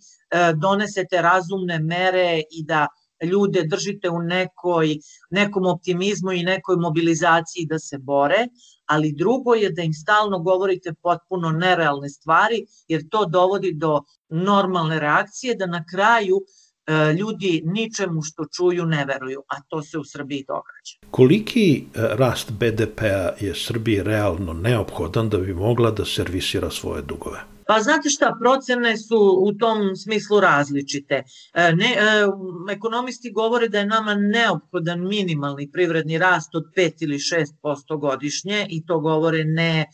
donesete 0.55 1.23
razumne 1.23 1.79
mere 1.79 2.43
i 2.51 2.65
da 2.65 2.87
ljude 3.25 3.63
držite 3.67 4.11
u 4.11 4.19
nekoj, 4.19 4.97
nekom 5.31 5.67
optimizmu 5.67 6.33
i 6.33 6.43
nekoj 6.43 6.77
mobilizaciji 6.77 7.67
da 7.67 7.79
se 7.79 7.99
bore, 7.99 8.47
ali 8.87 9.13
drugo 9.13 9.55
je 9.55 9.71
da 9.71 9.83
im 9.83 9.93
stalno 9.93 10.39
govorite 10.39 10.95
potpuno 11.03 11.51
nerealne 11.51 12.09
stvari, 12.09 12.65
jer 12.89 13.09
to 13.11 13.27
dovodi 13.27 13.73
do 13.73 14.03
normalne 14.29 15.01
reakcije, 15.01 15.55
da 15.55 15.67
na 15.67 15.85
kraju 15.91 16.41
ljudi 17.19 17.63
ničemu 17.65 18.23
što 18.23 18.45
čuju 18.57 18.87
ne 18.87 19.05
veruju, 19.05 19.43
a 19.49 19.61
to 19.69 19.83
se 19.83 19.99
u 19.99 20.05
Srbiji 20.05 20.45
događa. 20.49 21.11
Koliki 21.11 21.77
e, 21.77 21.83
rast 21.95 22.53
BDP-a 22.53 23.33
je 23.41 23.55
Srbiji 23.55 24.03
realno 24.03 24.53
neophodan 24.53 25.29
da 25.29 25.39
bi 25.39 25.55
mogla 25.55 25.91
da 25.91 26.05
servisira 26.05 26.71
svoje 26.71 27.03
dugove? 27.03 27.41
Pa 27.71 27.81
znate 27.81 28.09
šta, 28.09 28.37
procene 28.41 28.97
su 28.97 29.39
u 29.41 29.53
tom 29.53 29.97
smislu 29.97 30.41
različite. 30.41 31.23
E, 31.55 31.73
ne, 31.73 31.87
e, 31.87 31.99
ekonomisti 32.73 33.31
govore 33.33 33.69
da 33.69 33.79
je 33.79 33.87
nama 33.87 34.15
neophodan 34.15 35.09
minimalni 35.09 35.71
privredni 35.73 36.19
rast 36.19 36.55
od 36.55 36.65
5 36.77 36.93
ili 37.01 37.19
6% 37.19 37.99
godišnje 37.99 38.67
i 38.71 38.87
to 38.87 39.01
govore 39.01 39.45
ne 39.45 39.87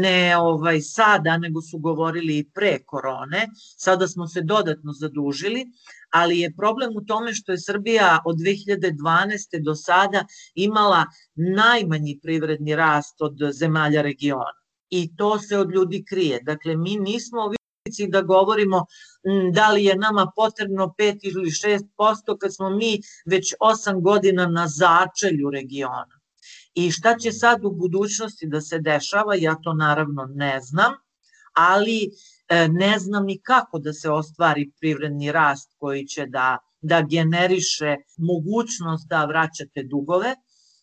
ne 0.00 0.36
ovaj 0.38 0.80
sada, 0.80 1.36
nego 1.38 1.62
su 1.62 1.78
govorili 1.78 2.38
i 2.38 2.44
pre 2.54 2.78
korone. 2.86 3.48
Sada 3.76 4.08
smo 4.08 4.26
se 4.26 4.40
dodatno 4.40 4.92
zadužili, 4.92 5.66
ali 6.10 6.38
je 6.38 6.54
problem 6.56 6.96
u 6.96 7.04
tome 7.04 7.34
što 7.34 7.52
je 7.52 7.60
Srbija 7.60 8.22
od 8.24 8.36
2012. 8.36 9.62
do 9.64 9.74
sada 9.74 10.24
imala 10.54 11.04
najmanji 11.34 12.18
privredni 12.22 12.76
rast 12.76 13.22
od 13.22 13.38
zemalja 13.52 14.02
regiona 14.02 14.62
i 14.90 15.16
to 15.16 15.38
se 15.38 15.58
od 15.58 15.70
ljudi 15.70 16.04
krije. 16.08 16.40
Dakle, 16.42 16.76
mi 16.76 16.96
nismo 16.96 17.46
u 17.46 17.54
da 18.08 18.22
govorimo 18.22 18.86
da 19.52 19.70
li 19.70 19.84
je 19.84 19.96
nama 19.96 20.32
potrebno 20.36 20.94
5 20.98 21.18
ili 21.22 21.50
6% 21.50 22.38
kad 22.40 22.54
smo 22.54 22.70
mi 22.70 23.00
već 23.26 23.54
8 23.60 24.00
godina 24.02 24.46
na 24.46 24.68
začelju 24.68 25.50
regiona. 25.50 26.21
I 26.74 26.90
šta 26.90 27.16
će 27.18 27.32
sad 27.32 27.64
u 27.64 27.70
budućnosti 27.70 28.46
da 28.46 28.60
se 28.60 28.78
dešava, 28.78 29.34
ja 29.34 29.54
to 29.62 29.74
naravno 29.74 30.26
ne 30.34 30.60
znam, 30.60 30.92
ali 31.52 32.10
e, 32.48 32.68
ne 32.68 32.98
znam 32.98 33.26
ni 33.26 33.40
kako 33.42 33.78
da 33.78 33.92
se 33.92 34.10
ostvari 34.10 34.70
privredni 34.80 35.32
rast 35.32 35.74
koji 35.78 36.06
će 36.06 36.26
da, 36.26 36.58
da 36.80 37.02
generiše 37.10 37.96
mogućnost 38.16 39.08
da 39.08 39.24
vraćate 39.24 39.82
dugove. 39.82 40.34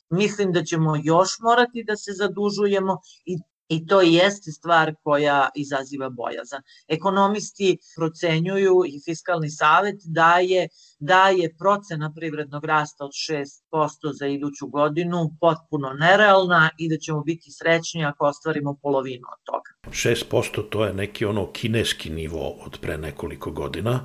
Mislim 0.10 0.51
da 0.51 0.63
ćemo 0.63 0.96
još 1.03 1.29
morati 1.39 1.84
da 1.84 1.96
se 1.96 2.12
zadužujemo 2.13 2.98
i 3.25 3.38
I 3.69 3.88
to 3.88 4.01
jeste 4.01 4.51
stvar 4.51 4.93
koja 5.03 5.49
izaziva 5.55 6.09
bojazan. 6.09 6.61
Ekonomisti 6.88 7.77
procenjuju 7.95 8.75
i 8.88 9.01
Fiskalni 9.05 9.49
savet 9.49 9.95
da 10.05 10.35
je, 10.39 10.67
da 10.99 11.27
je 11.27 11.55
procena 11.57 12.13
privrednog 12.15 12.65
rasta 12.65 13.05
od 13.05 13.11
6% 13.11 14.13
za 14.19 14.27
iduću 14.27 14.67
godinu 14.67 15.29
potpuno 15.39 15.93
nerealna 15.93 16.69
i 16.77 16.89
da 16.89 16.97
ćemo 16.97 17.21
biti 17.21 17.51
srećni 17.51 18.05
ako 18.05 18.25
ostvarimo 18.25 18.77
polovinu 18.81 19.27
od 19.33 19.39
toga. 19.43 19.69
6% 19.91 20.69
to 20.69 20.85
je 20.85 20.93
neki 20.93 21.25
ono 21.25 21.51
kineski 21.51 22.09
nivo 22.09 22.55
od 22.65 22.77
pre 22.81 22.97
nekoliko 22.97 23.51
godina. 23.51 23.99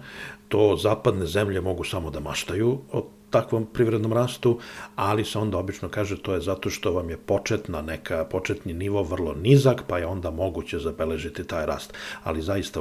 To 0.49 0.77
zapadne 0.77 1.27
zemlje 1.27 1.61
mogu 1.61 1.85
samo 1.85 2.11
da 2.11 2.21
maštaju 2.21 2.79
od 2.93 3.05
takvom 3.35 3.67
privrednom 3.67 4.13
rastu, 4.13 4.59
ali 4.97 5.25
se 5.25 5.39
onda 5.39 5.59
obično 5.59 5.89
kaže 5.89 6.21
to 6.23 6.35
je 6.35 6.41
zato 6.41 6.71
što 6.71 6.93
vam 6.93 7.11
je 7.11 7.17
početna 7.17 7.83
neka, 7.83 8.25
početni 8.31 8.73
nivo 8.73 9.03
vrlo 9.03 9.35
nizak, 9.35 9.83
pa 9.89 9.99
je 9.99 10.07
onda 10.07 10.31
moguće 10.31 10.79
zabeležiti 10.79 11.45
taj 11.45 11.67
rast. 11.67 11.95
Ali 12.25 12.43
zaista, 12.43 12.81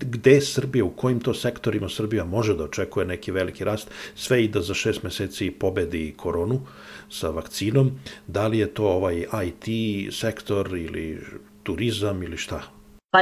gde 0.00 0.40
Srbija, 0.40 0.84
u 0.84 0.90
kojim 0.90 1.20
to 1.20 1.34
sektorima 1.34 1.88
Srbija 1.88 2.24
može 2.24 2.54
da 2.54 2.64
očekuje 2.64 3.06
neki 3.06 3.32
veliki 3.32 3.64
rast, 3.64 3.90
sve 4.14 4.44
i 4.44 4.48
da 4.48 4.62
za 4.62 4.74
šest 4.74 5.02
meseci 5.02 5.50
pobedi 5.50 6.14
koronu 6.16 6.60
sa 7.10 7.30
vakcinom, 7.30 7.90
da 8.26 8.46
li 8.46 8.58
je 8.58 8.74
to 8.74 8.86
ovaj 8.88 9.24
IT 9.46 10.14
sektor 10.14 10.76
ili 10.76 11.18
turizam 11.62 12.22
ili 12.22 12.36
šta? 12.36 12.79
Pa, 13.10 13.18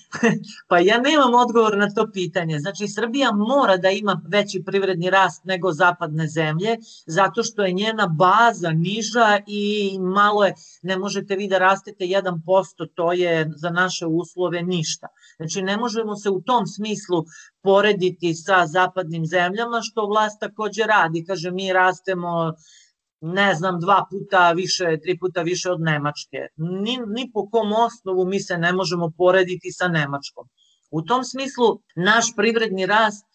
pa 0.68 0.78
ja 0.78 0.98
nemam 0.98 1.34
odgovor 1.34 1.78
na 1.78 1.90
to 1.94 2.10
pitanje. 2.12 2.58
Znači, 2.58 2.88
Srbija 2.88 3.32
mora 3.32 3.76
da 3.76 3.90
ima 3.90 4.20
veći 4.28 4.62
privredni 4.66 5.10
rast 5.10 5.44
nego 5.44 5.72
zapadne 5.72 6.26
zemlje, 6.28 6.76
zato 7.06 7.42
što 7.42 7.64
je 7.64 7.72
njena 7.72 8.06
baza 8.06 8.70
niža 8.70 9.40
i 9.46 9.98
malo 9.98 10.44
je, 10.44 10.54
ne 10.82 10.98
možete 10.98 11.36
vi 11.36 11.48
da 11.48 11.58
rastete 11.58 12.04
1%, 12.04 12.88
to 12.94 13.12
je 13.12 13.50
za 13.56 13.70
naše 13.70 14.06
uslove 14.06 14.62
ništa. 14.62 15.08
Znači, 15.36 15.62
ne 15.62 15.76
možemo 15.76 16.16
se 16.16 16.30
u 16.30 16.40
tom 16.40 16.66
smislu 16.66 17.24
porediti 17.62 18.34
sa 18.34 18.66
zapadnim 18.66 19.26
zemljama, 19.26 19.80
što 19.82 20.06
vlast 20.06 20.40
takođe 20.40 20.82
radi. 20.82 21.24
Kaže, 21.24 21.50
mi 21.50 21.72
rastemo 21.72 22.52
ne 23.20 23.54
znam, 23.54 23.80
dva 23.80 24.06
puta 24.10 24.52
više, 24.52 24.98
tri 25.02 25.18
puta 25.18 25.42
više 25.42 25.70
od 25.70 25.80
Nemačke. 25.80 26.38
Ni, 26.56 26.98
ni 27.06 27.30
po 27.34 27.50
kom 27.50 27.72
osnovu 27.72 28.26
mi 28.26 28.40
se 28.40 28.58
ne 28.58 28.72
možemo 28.72 29.12
porediti 29.18 29.72
sa 29.72 29.88
Nemačkom. 29.88 30.48
U 30.90 31.02
tom 31.02 31.24
smislu, 31.24 31.80
naš 31.96 32.24
privredni 32.36 32.86
rast 32.86 33.26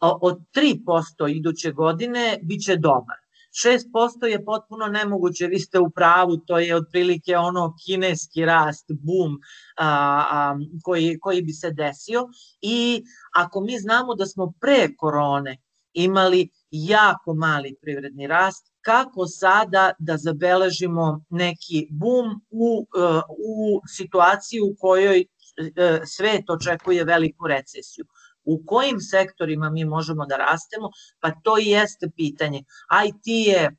od 0.00 0.38
3% 0.54 1.36
iduće 1.36 1.72
godine 1.72 2.38
biće 2.42 2.76
dobar. 2.76 3.16
6% 3.64 4.26
je 4.26 4.44
potpuno 4.44 4.86
nemoguće, 4.86 5.46
vi 5.46 5.58
ste 5.58 5.78
u 5.78 5.90
pravu, 5.90 6.36
to 6.36 6.58
je 6.58 6.76
otprilike 6.76 7.36
ono 7.36 7.74
kineski 7.86 8.44
rast, 8.44 8.84
boom 8.88 9.38
a, 9.76 9.88
a, 10.30 10.58
koji, 10.82 11.18
koji 11.18 11.42
bi 11.42 11.52
se 11.52 11.70
desio 11.70 12.28
i 12.60 13.02
ako 13.34 13.60
mi 13.60 13.78
znamo 13.78 14.14
da 14.14 14.26
smo 14.26 14.52
pre 14.60 14.88
korone 14.96 15.56
imali 15.92 16.48
jako 16.70 17.34
mali 17.34 17.76
privredni 17.82 18.26
rast, 18.26 18.72
kako 18.86 19.26
sada 19.26 19.92
da 19.98 20.16
zabeležimo 20.16 21.24
neki 21.30 21.86
bum 21.90 22.26
u, 22.50 22.86
e, 22.86 23.20
u 23.38 23.80
situaciji 23.96 24.60
u 24.60 24.74
kojoj 24.78 25.20
e, 25.20 26.00
svet 26.06 26.50
očekuje 26.50 27.04
veliku 27.04 27.46
recesiju. 27.46 28.04
U 28.44 28.62
kojim 28.66 29.00
sektorima 29.00 29.70
mi 29.70 29.84
možemo 29.84 30.26
da 30.26 30.36
rastemo? 30.36 30.90
Pa 31.20 31.30
to 31.42 31.58
i 31.58 31.66
jeste 31.66 32.10
pitanje. 32.16 32.62
IT 33.06 33.26
je 33.26 33.76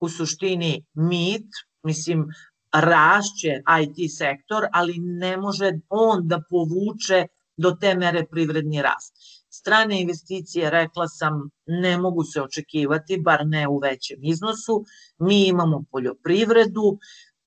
u 0.00 0.08
suštini 0.08 0.84
mit, 0.94 1.46
mislim, 1.82 2.26
rašće 2.72 3.62
IT 3.82 4.10
sektor, 4.18 4.66
ali 4.72 4.94
ne 4.98 5.36
može 5.36 5.72
on 5.88 6.28
da 6.28 6.42
povuče 6.50 7.26
do 7.56 7.70
te 7.80 7.94
mere 7.94 8.26
privredni 8.30 8.82
rast. 8.82 9.14
Strane 9.58 10.00
investicije, 10.00 10.70
rekla 10.70 11.08
sam, 11.08 11.50
ne 11.66 11.98
mogu 11.98 12.24
se 12.24 12.42
očekivati, 12.42 13.20
bar 13.20 13.46
ne 13.46 13.68
u 13.68 13.78
većem 13.78 14.18
iznosu. 14.22 14.84
Mi 15.18 15.46
imamo 15.46 15.84
poljoprivredu, 15.90 16.98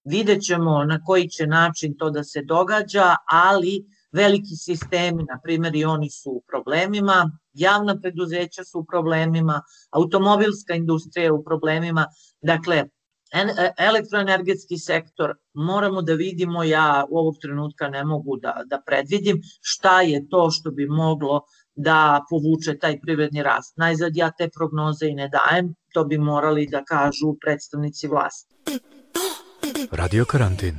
vidjet 0.03 0.41
ćemo 0.43 0.83
na 0.83 0.99
koji 1.03 1.29
će 1.29 1.47
način 1.47 1.97
to 1.97 2.09
da 2.09 2.23
se 2.23 2.41
događa, 2.43 3.15
ali 3.31 3.85
veliki 4.11 4.55
sistemi, 4.55 5.23
na 5.23 5.39
primjer 5.43 5.75
i 5.75 5.85
oni 5.85 6.09
su 6.09 6.31
u 6.31 6.43
problemima, 6.47 7.31
javna 7.53 7.99
preduzeća 8.01 8.63
su 8.63 8.79
u 8.79 8.85
problemima, 8.85 9.61
automobilska 9.91 10.73
industrija 10.73 11.23
je 11.23 11.31
u 11.31 11.43
problemima, 11.43 12.05
dakle, 12.41 12.83
e, 13.33 13.71
elektroenergetski 13.77 14.77
sektor, 14.77 15.35
moramo 15.53 16.01
da 16.01 16.13
vidimo, 16.13 16.63
ja 16.63 17.05
u 17.09 17.17
ovog 17.17 17.35
trenutka 17.41 17.89
ne 17.89 18.03
mogu 18.03 18.37
da, 18.37 18.61
da 18.65 18.81
predvidim 18.85 19.41
šta 19.61 20.01
je 20.01 20.29
to 20.29 20.51
što 20.51 20.71
bi 20.71 20.87
moglo 20.87 21.41
da 21.75 22.25
povuče 22.29 22.79
taj 22.79 22.99
privredni 22.99 23.43
rast. 23.43 23.77
Najzad 23.77 24.15
ja 24.15 24.31
te 24.31 24.49
prognoze 24.55 25.07
i 25.07 25.15
ne 25.15 25.29
dajem, 25.29 25.75
to 25.93 26.05
bi 26.05 26.17
morali 26.17 26.67
da 26.71 26.83
kažu 26.83 27.35
predstavnici 27.41 28.07
vlasti. 28.07 28.55
Radio 29.91 30.25
karantin. 30.25 30.75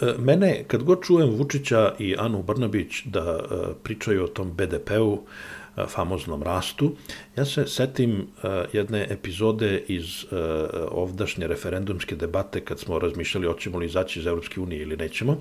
E, 0.00 0.14
mene, 0.18 0.64
kad 0.66 0.82
god 0.82 1.02
čujem 1.02 1.30
Vučića 1.30 1.94
i 1.98 2.16
Anu 2.18 2.42
Brnabić 2.42 3.02
da 3.04 3.20
e, 3.20 3.74
pričaju 3.82 4.24
o 4.24 4.28
tom 4.28 4.52
BDP-u, 4.52 5.18
famoznom 5.86 6.42
rastu, 6.42 6.92
ja 7.36 7.44
se 7.44 7.66
setim 7.66 8.26
jedne 8.72 9.06
epizode 9.10 9.82
iz 9.88 10.24
ovdašnje 10.90 11.46
referendumske 11.46 12.16
debate 12.16 12.60
kad 12.60 12.78
smo 12.78 12.98
razmišljali 12.98 13.46
hoćemo 13.46 13.78
li 13.78 13.86
izaći 13.86 14.20
iz 14.20 14.26
Evropske 14.26 14.60
unije 14.60 14.82
ili 14.82 14.96
nećemo, 14.96 15.36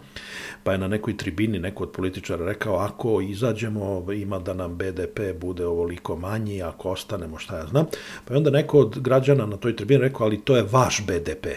pa 0.64 0.72
je 0.72 0.78
na 0.78 0.88
nekoj 0.88 1.18
tribini 1.18 1.60
neko 1.60 1.84
od 1.84 1.92
političara 1.92 2.46
rekao 2.46 2.76
ako 2.76 3.22
izađemo 3.22 4.14
ima 4.14 4.40
da 4.40 4.54
nam 4.54 4.78
BDP 4.78 5.20
bude 5.40 5.66
ovoliko 5.66 6.16
manji, 6.16 6.62
ako 6.62 6.90
ostanemo 6.90 7.38
šta 7.38 7.58
ja 7.58 7.66
znam, 7.66 7.86
pa 8.26 8.34
je 8.34 8.38
onda 8.38 8.50
neko 8.50 8.80
od 8.80 9.00
građana 9.00 9.46
na 9.46 9.58
toj 9.58 9.76
tribini 9.76 10.02
rekao 10.02 10.26
ali 10.26 10.42
to 10.42 10.58
je 10.58 10.66
vaš 10.72 11.06
BDP, 11.06 11.48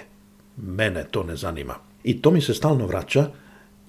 mene 0.57 1.05
to 1.11 1.23
ne 1.23 1.37
zanima. 1.37 1.75
I 2.05 2.23
to 2.23 2.31
mi 2.31 2.41
se 2.41 2.55
stalno 2.55 2.87
vraća, 2.87 3.31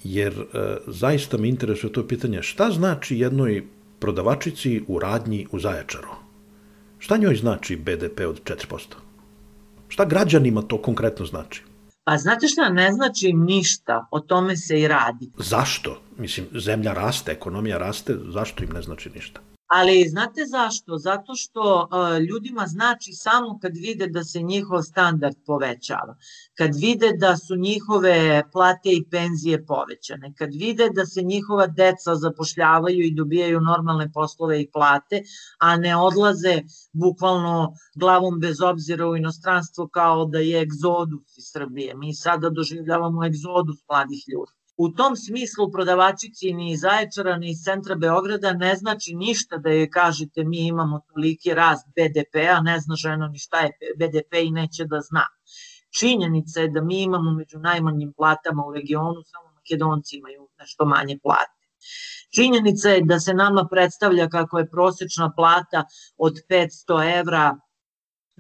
jer 0.04 0.34
e, 0.34 0.78
zaista 0.88 1.38
mi 1.38 1.50
interesuje 1.50 1.94
to 1.94 2.08
pitanje 2.08 2.42
šta 2.42 2.72
znači 2.72 3.18
jednoj 3.18 3.64
prodavačici 4.02 4.82
u 4.88 5.00
radnji 5.00 5.48
u 5.52 5.60
Zaječaru? 5.60 6.10
Šta 7.00 7.18
njoj 7.18 7.36
znači 7.36 7.76
BDP 7.76 8.20
od 8.28 8.44
4%? 8.44 8.96
Šta 9.88 10.06
građanima 10.06 10.62
to 10.62 10.82
konkretno 10.82 11.26
znači? 11.26 11.64
Pa 12.04 12.18
znate 12.18 12.48
šta, 12.48 12.70
ne 12.70 12.92
znači 12.92 13.34
ništa, 13.34 14.08
o 14.12 14.20
tome 14.20 14.58
se 14.58 14.80
i 14.82 14.88
radi. 14.88 15.32
Zašto? 15.38 16.02
Mislim, 16.18 16.48
zemlja 16.54 16.94
raste, 16.94 17.32
ekonomija 17.32 17.78
raste, 17.78 18.18
zašto 18.28 18.64
im 18.64 18.70
ne 18.74 18.82
znači 18.82 19.10
ništa? 19.16 19.42
Ali 19.74 20.10
znate 20.10 20.46
zašto? 20.46 20.98
Zato 20.98 21.36
što 21.36 21.62
uh, 21.92 22.26
ljudima 22.30 22.66
znači 22.68 23.14
samo 23.14 23.60
kad 23.62 23.72
vide 23.76 24.08
da 24.08 24.24
se 24.24 24.42
njihov 24.42 24.82
standard 24.82 25.36
povećava, 25.46 26.16
kad 26.58 26.76
vide 26.76 27.12
da 27.18 27.38
su 27.38 27.56
njihove 27.56 28.44
plate 28.52 28.90
i 28.94 29.06
penzije 29.12 29.66
povećane, 29.66 30.34
kad 30.38 30.50
vide 30.54 30.90
da 30.96 31.06
se 31.06 31.22
njihova 31.22 31.68
deca 31.68 32.16
zapošljavaju 32.16 33.00
i 33.04 33.16
dobijaju 33.16 33.62
normalne 33.62 34.12
poslove 34.14 34.62
i 34.62 34.72
plate, 34.72 35.22
a 35.60 35.78
ne 35.78 35.96
odlaze 35.96 36.62
bukvalno 36.92 37.74
glavom 37.96 38.40
bez 38.40 38.62
obzira 38.62 39.08
u 39.08 39.18
inostranstvo 39.18 39.88
kao 39.88 40.26
da 40.26 40.40
je 40.40 40.62
egzodus 40.62 41.38
iz 41.38 41.46
Srbije. 41.54 41.96
Mi 41.96 42.14
sada 42.14 42.50
doživljavamo 42.50 43.26
egzodus 43.26 43.78
mladih 43.90 44.24
ljudi. 44.34 44.61
U 44.78 44.90
tom 44.90 45.16
smislu 45.16 45.72
prodavačici 45.72 46.54
ni 46.54 46.72
iz 46.72 46.80
Zaječara 46.82 47.38
ni 47.38 47.50
iz 47.52 47.58
centra 47.64 47.96
Beograda 47.96 48.54
ne 48.54 48.76
znači 48.76 49.16
ništa 49.16 49.58
da 49.58 49.70
je 49.70 49.90
kažete 49.90 50.44
mi 50.44 50.68
imamo 50.68 51.02
toliki 51.08 51.54
rast 51.54 51.88
BDP-a, 51.88 52.62
ne 52.62 52.80
zna 52.80 52.96
žena 52.96 53.28
ni 53.28 53.40
šta 53.40 53.60
je 53.60 53.72
BDP 54.00 54.34
i 54.34 54.52
neće 54.52 54.86
da 54.86 55.02
zna. 55.02 55.26
Činjenica 56.00 56.62
je 56.62 56.70
da 56.70 56.82
mi 56.82 57.02
imamo 57.02 57.32
među 57.32 57.60
najmanjim 57.60 58.14
platama 58.18 58.66
u 58.66 58.74
regionu, 58.74 59.24
samo 59.24 59.54
makedonci 59.54 60.18
imaju 60.18 60.48
nešto 60.60 60.86
manje 60.86 61.18
plate. 61.24 61.62
Činjenica 62.36 62.90
je 62.90 63.02
da 63.06 63.20
se 63.20 63.34
nama 63.34 63.68
predstavlja 63.72 64.30
kako 64.30 64.60
je 64.60 64.70
prosečna 64.70 65.32
plata 65.36 65.84
od 66.18 66.34
500 66.50 67.20
evra 67.20 67.58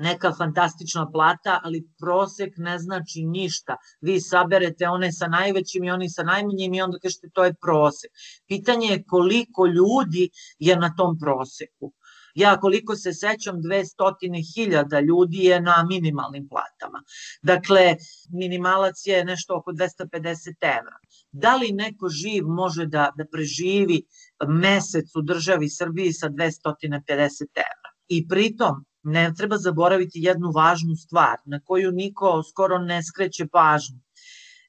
neka 0.02 0.34
fantastična 0.38 1.06
plata, 1.12 1.60
ali 1.64 1.88
prosek 2.00 2.54
ne 2.58 2.80
znači 2.80 3.26
ništa. 3.26 3.76
Vi 4.02 4.20
saberete 4.22 4.88
one 4.88 5.12
sa 5.12 5.28
najvećim 5.28 5.84
i 5.84 5.92
oni 5.92 6.10
sa 6.10 6.24
najmanjim 6.24 6.74
i 6.74 6.82
onda 6.82 7.00
kažete 7.00 7.30
to 7.34 7.46
je 7.46 7.54
prosek. 7.62 8.12
Pitanje 8.48 8.88
je 8.88 9.04
koliko 9.04 9.66
ljudi 9.66 10.30
je 10.60 10.76
na 10.76 10.96
tom 10.98 11.20
proseku. 11.20 11.94
Ja 12.36 12.60
koliko 12.60 12.96
se 12.96 13.14
sećam, 13.14 13.56
200.000 13.56 15.06
ljudi 15.06 15.38
je 15.38 15.62
na 15.62 15.86
minimalnim 15.90 16.48
platama. 16.50 17.04
Dakle, 17.42 17.96
minimalac 18.30 19.06
je 19.06 19.26
nešto 19.26 19.58
oko 19.58 19.72
250 19.72 20.56
evra. 20.62 20.98
Da 21.32 21.56
li 21.56 21.72
neko 21.72 22.10
živ 22.10 22.48
može 22.48 22.86
da, 22.86 23.12
da 23.18 23.26
preživi 23.32 24.02
mesec 24.48 25.16
u 25.16 25.22
državi 25.22 25.70
Srbiji 25.70 26.14
sa 26.14 26.30
250 26.30 27.42
evra? 27.56 27.90
I 28.08 28.28
pritom, 28.28 28.86
ne 29.04 29.34
treba 29.38 29.58
zaboraviti 29.58 30.20
jednu 30.24 30.52
važnu 30.52 30.96
stvar 30.96 31.38
na 31.46 31.60
koju 31.66 31.92
niko 31.92 32.44
skoro 32.44 32.78
ne 32.78 33.04
skreće 33.04 33.48
pažnju. 33.48 34.00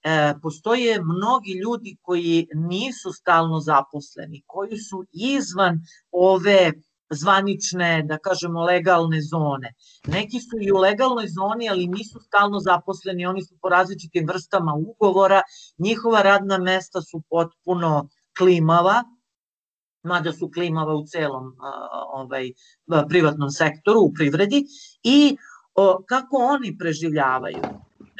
E, 0.05 0.35
postoje 0.42 1.01
mnogi 1.03 1.53
ljudi 1.53 1.97
koji 2.03 2.47
nisu 2.55 3.12
stalno 3.12 3.61
zaposleni, 3.61 4.42
koji 4.47 4.79
su 4.79 5.05
izvan 5.12 5.81
ove 6.11 6.73
zvanične, 7.14 8.03
da 8.09 8.18
kažemo, 8.18 8.64
legalne 8.64 9.21
zone. 9.21 9.75
Neki 10.07 10.40
su 10.40 10.59
i 10.61 10.73
u 10.73 10.77
legalnoj 10.77 11.27
zoni, 11.29 11.68
ali 11.68 11.87
nisu 11.87 12.21
stalno 12.21 12.61
zaposleni, 12.61 13.27
oni 13.27 13.42
su 13.42 13.55
po 13.61 13.68
različitim 13.68 14.27
vrstama 14.29 14.75
ugovora, 14.75 15.42
njihova 15.79 16.23
radna 16.23 16.59
mesta 16.59 17.01
su 17.01 17.23
potpuno 17.31 18.09
klimava, 18.38 19.03
mada 20.03 20.33
su 20.33 20.51
klimava 20.51 20.95
u 20.95 21.07
celom 21.07 21.57
ovaj, 22.12 22.53
privatnom 23.09 23.51
sektoru, 23.51 24.01
u 24.01 24.12
privredi, 24.12 24.65
i 25.03 25.37
o, 25.75 26.03
kako 26.09 26.37
oni 26.37 26.79
preživljavaju. 26.79 27.62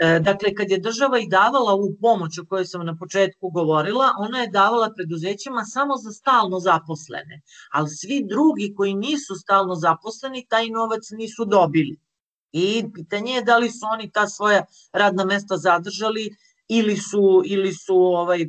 E, 0.01 0.19
dakle, 0.21 0.55
kad 0.55 0.71
je 0.71 0.79
država 0.79 1.19
i 1.19 1.29
davala 1.29 1.75
u 1.75 1.95
pomoć 2.01 2.39
o 2.39 2.45
kojoj 2.49 2.65
sam 2.67 2.87
na 2.87 2.97
početku 2.99 3.51
govorila, 3.51 4.13
ona 4.19 4.39
je 4.39 4.51
davala 4.51 4.93
preduzećima 4.97 5.65
samo 5.65 5.97
za 5.97 6.13
stalno 6.13 6.61
zaposlene, 6.61 7.41
ali 7.73 7.91
svi 7.91 8.25
drugi 8.29 8.75
koji 8.77 8.95
nisu 8.95 9.35
stalno 9.35 9.75
zaposleni, 9.75 10.47
taj 10.49 10.69
novac 10.69 11.11
nisu 11.11 11.45
dobili. 11.45 11.97
I 12.53 12.85
pitanje 12.95 13.33
je 13.33 13.43
da 13.43 13.59
li 13.59 13.71
su 13.71 13.87
oni 13.93 14.11
ta 14.11 14.27
svoja 14.29 14.65
radna 14.93 15.25
mesta 15.25 15.57
zadržali 15.57 16.37
ili 16.69 16.97
su, 16.97 17.43
ili 17.45 17.73
su 17.73 17.97
ovaj, 17.97 18.47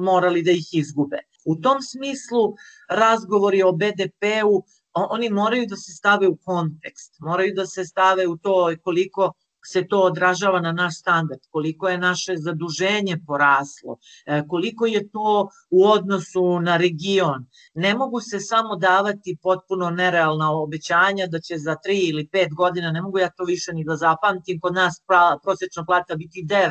morali 0.00 0.42
da 0.42 0.50
ih 0.50 0.68
izgube. 0.72 1.18
U 1.44 1.56
tom 1.56 1.82
smislu 1.82 2.54
razgovori 2.90 3.62
o 3.62 3.72
BDP-u, 3.72 4.64
oni 4.94 5.30
moraju 5.30 5.66
da 5.66 5.76
se 5.76 5.92
stave 5.92 6.28
u 6.28 6.36
kontekst, 6.36 7.16
moraju 7.20 7.54
da 7.54 7.66
se 7.66 7.84
stave 7.84 8.26
u 8.26 8.36
to 8.36 8.74
koliko 8.82 9.32
se 9.66 9.86
to 9.88 10.00
odražava 10.00 10.60
na 10.60 10.72
naš 10.72 10.98
standard, 10.98 11.40
koliko 11.50 11.88
je 11.88 11.98
naše 11.98 12.36
zaduženje 12.36 13.16
poraslo, 13.26 13.96
e, 14.26 14.42
koliko 14.48 14.86
je 14.86 15.08
to 15.10 15.48
u 15.70 15.86
odnosu 15.86 16.60
na 16.60 16.76
region. 16.76 17.46
Ne 17.74 17.94
mogu 17.94 18.20
se 18.20 18.40
samo 18.40 18.76
davati 18.76 19.36
potpuno 19.42 19.90
nerealna 19.90 20.52
obećanja 20.52 21.26
da 21.26 21.40
će 21.40 21.58
za 21.58 21.76
3 21.86 22.10
ili 22.10 22.28
5 22.32 22.54
godina, 22.54 22.92
ne 22.92 23.02
mogu 23.02 23.18
ja 23.18 23.30
to 23.30 23.44
više 23.44 23.72
ni 23.72 23.84
da 23.84 23.96
zapamtim, 23.96 24.60
kod 24.60 24.74
nas 24.74 25.02
prosječna 25.42 25.84
plata 25.84 26.14
biti 26.16 26.46
900 26.48 26.64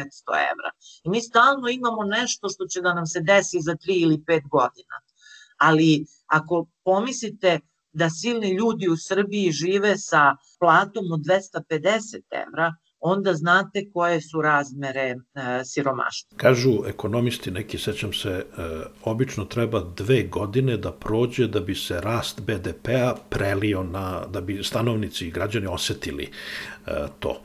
evra. 0.51 0.69
I 1.03 1.09
mi 1.09 1.21
stalno 1.21 1.69
imamo 1.69 2.03
nešto 2.03 2.49
što 2.49 2.65
će 2.65 2.81
da 2.81 2.93
nam 2.93 3.05
se 3.05 3.21
desi 3.21 3.57
za 3.61 3.71
3 3.71 3.77
ili 4.03 4.17
5 4.17 4.49
godina. 4.49 4.95
Ali 5.57 6.05
ako 6.27 6.65
pomislite 6.83 7.59
da 7.93 8.09
silni 8.09 8.53
ljudi 8.53 8.87
u 8.89 8.97
Srbiji 8.97 9.51
žive 9.51 9.97
sa 9.97 10.35
platom 10.59 11.11
od 11.11 11.19
250 11.19 12.21
evra, 12.31 12.75
onda 13.03 13.33
znate 13.33 13.89
koje 13.93 14.21
su 14.21 14.41
razmere 14.41 15.01
e, 15.01 15.15
siromaštva. 15.65 16.37
Kažu 16.37 16.71
ekonomisti, 16.87 17.51
neki 17.51 17.77
sećam 17.77 18.13
se, 18.13 18.29
e, 18.29 18.43
obično 19.03 19.45
treba 19.45 19.83
dve 19.97 20.23
godine 20.23 20.77
da 20.77 20.91
prođe 20.91 21.47
da 21.47 21.59
bi 21.59 21.75
se 21.75 22.01
rast 22.01 22.41
BDP-a 22.41 23.15
prelio 23.29 23.83
na, 23.83 24.25
da 24.27 24.41
bi 24.41 24.63
stanovnici 24.63 25.27
i 25.27 25.31
građani 25.31 25.67
osetili 25.67 26.29
e, 26.87 26.91
to. 27.19 27.41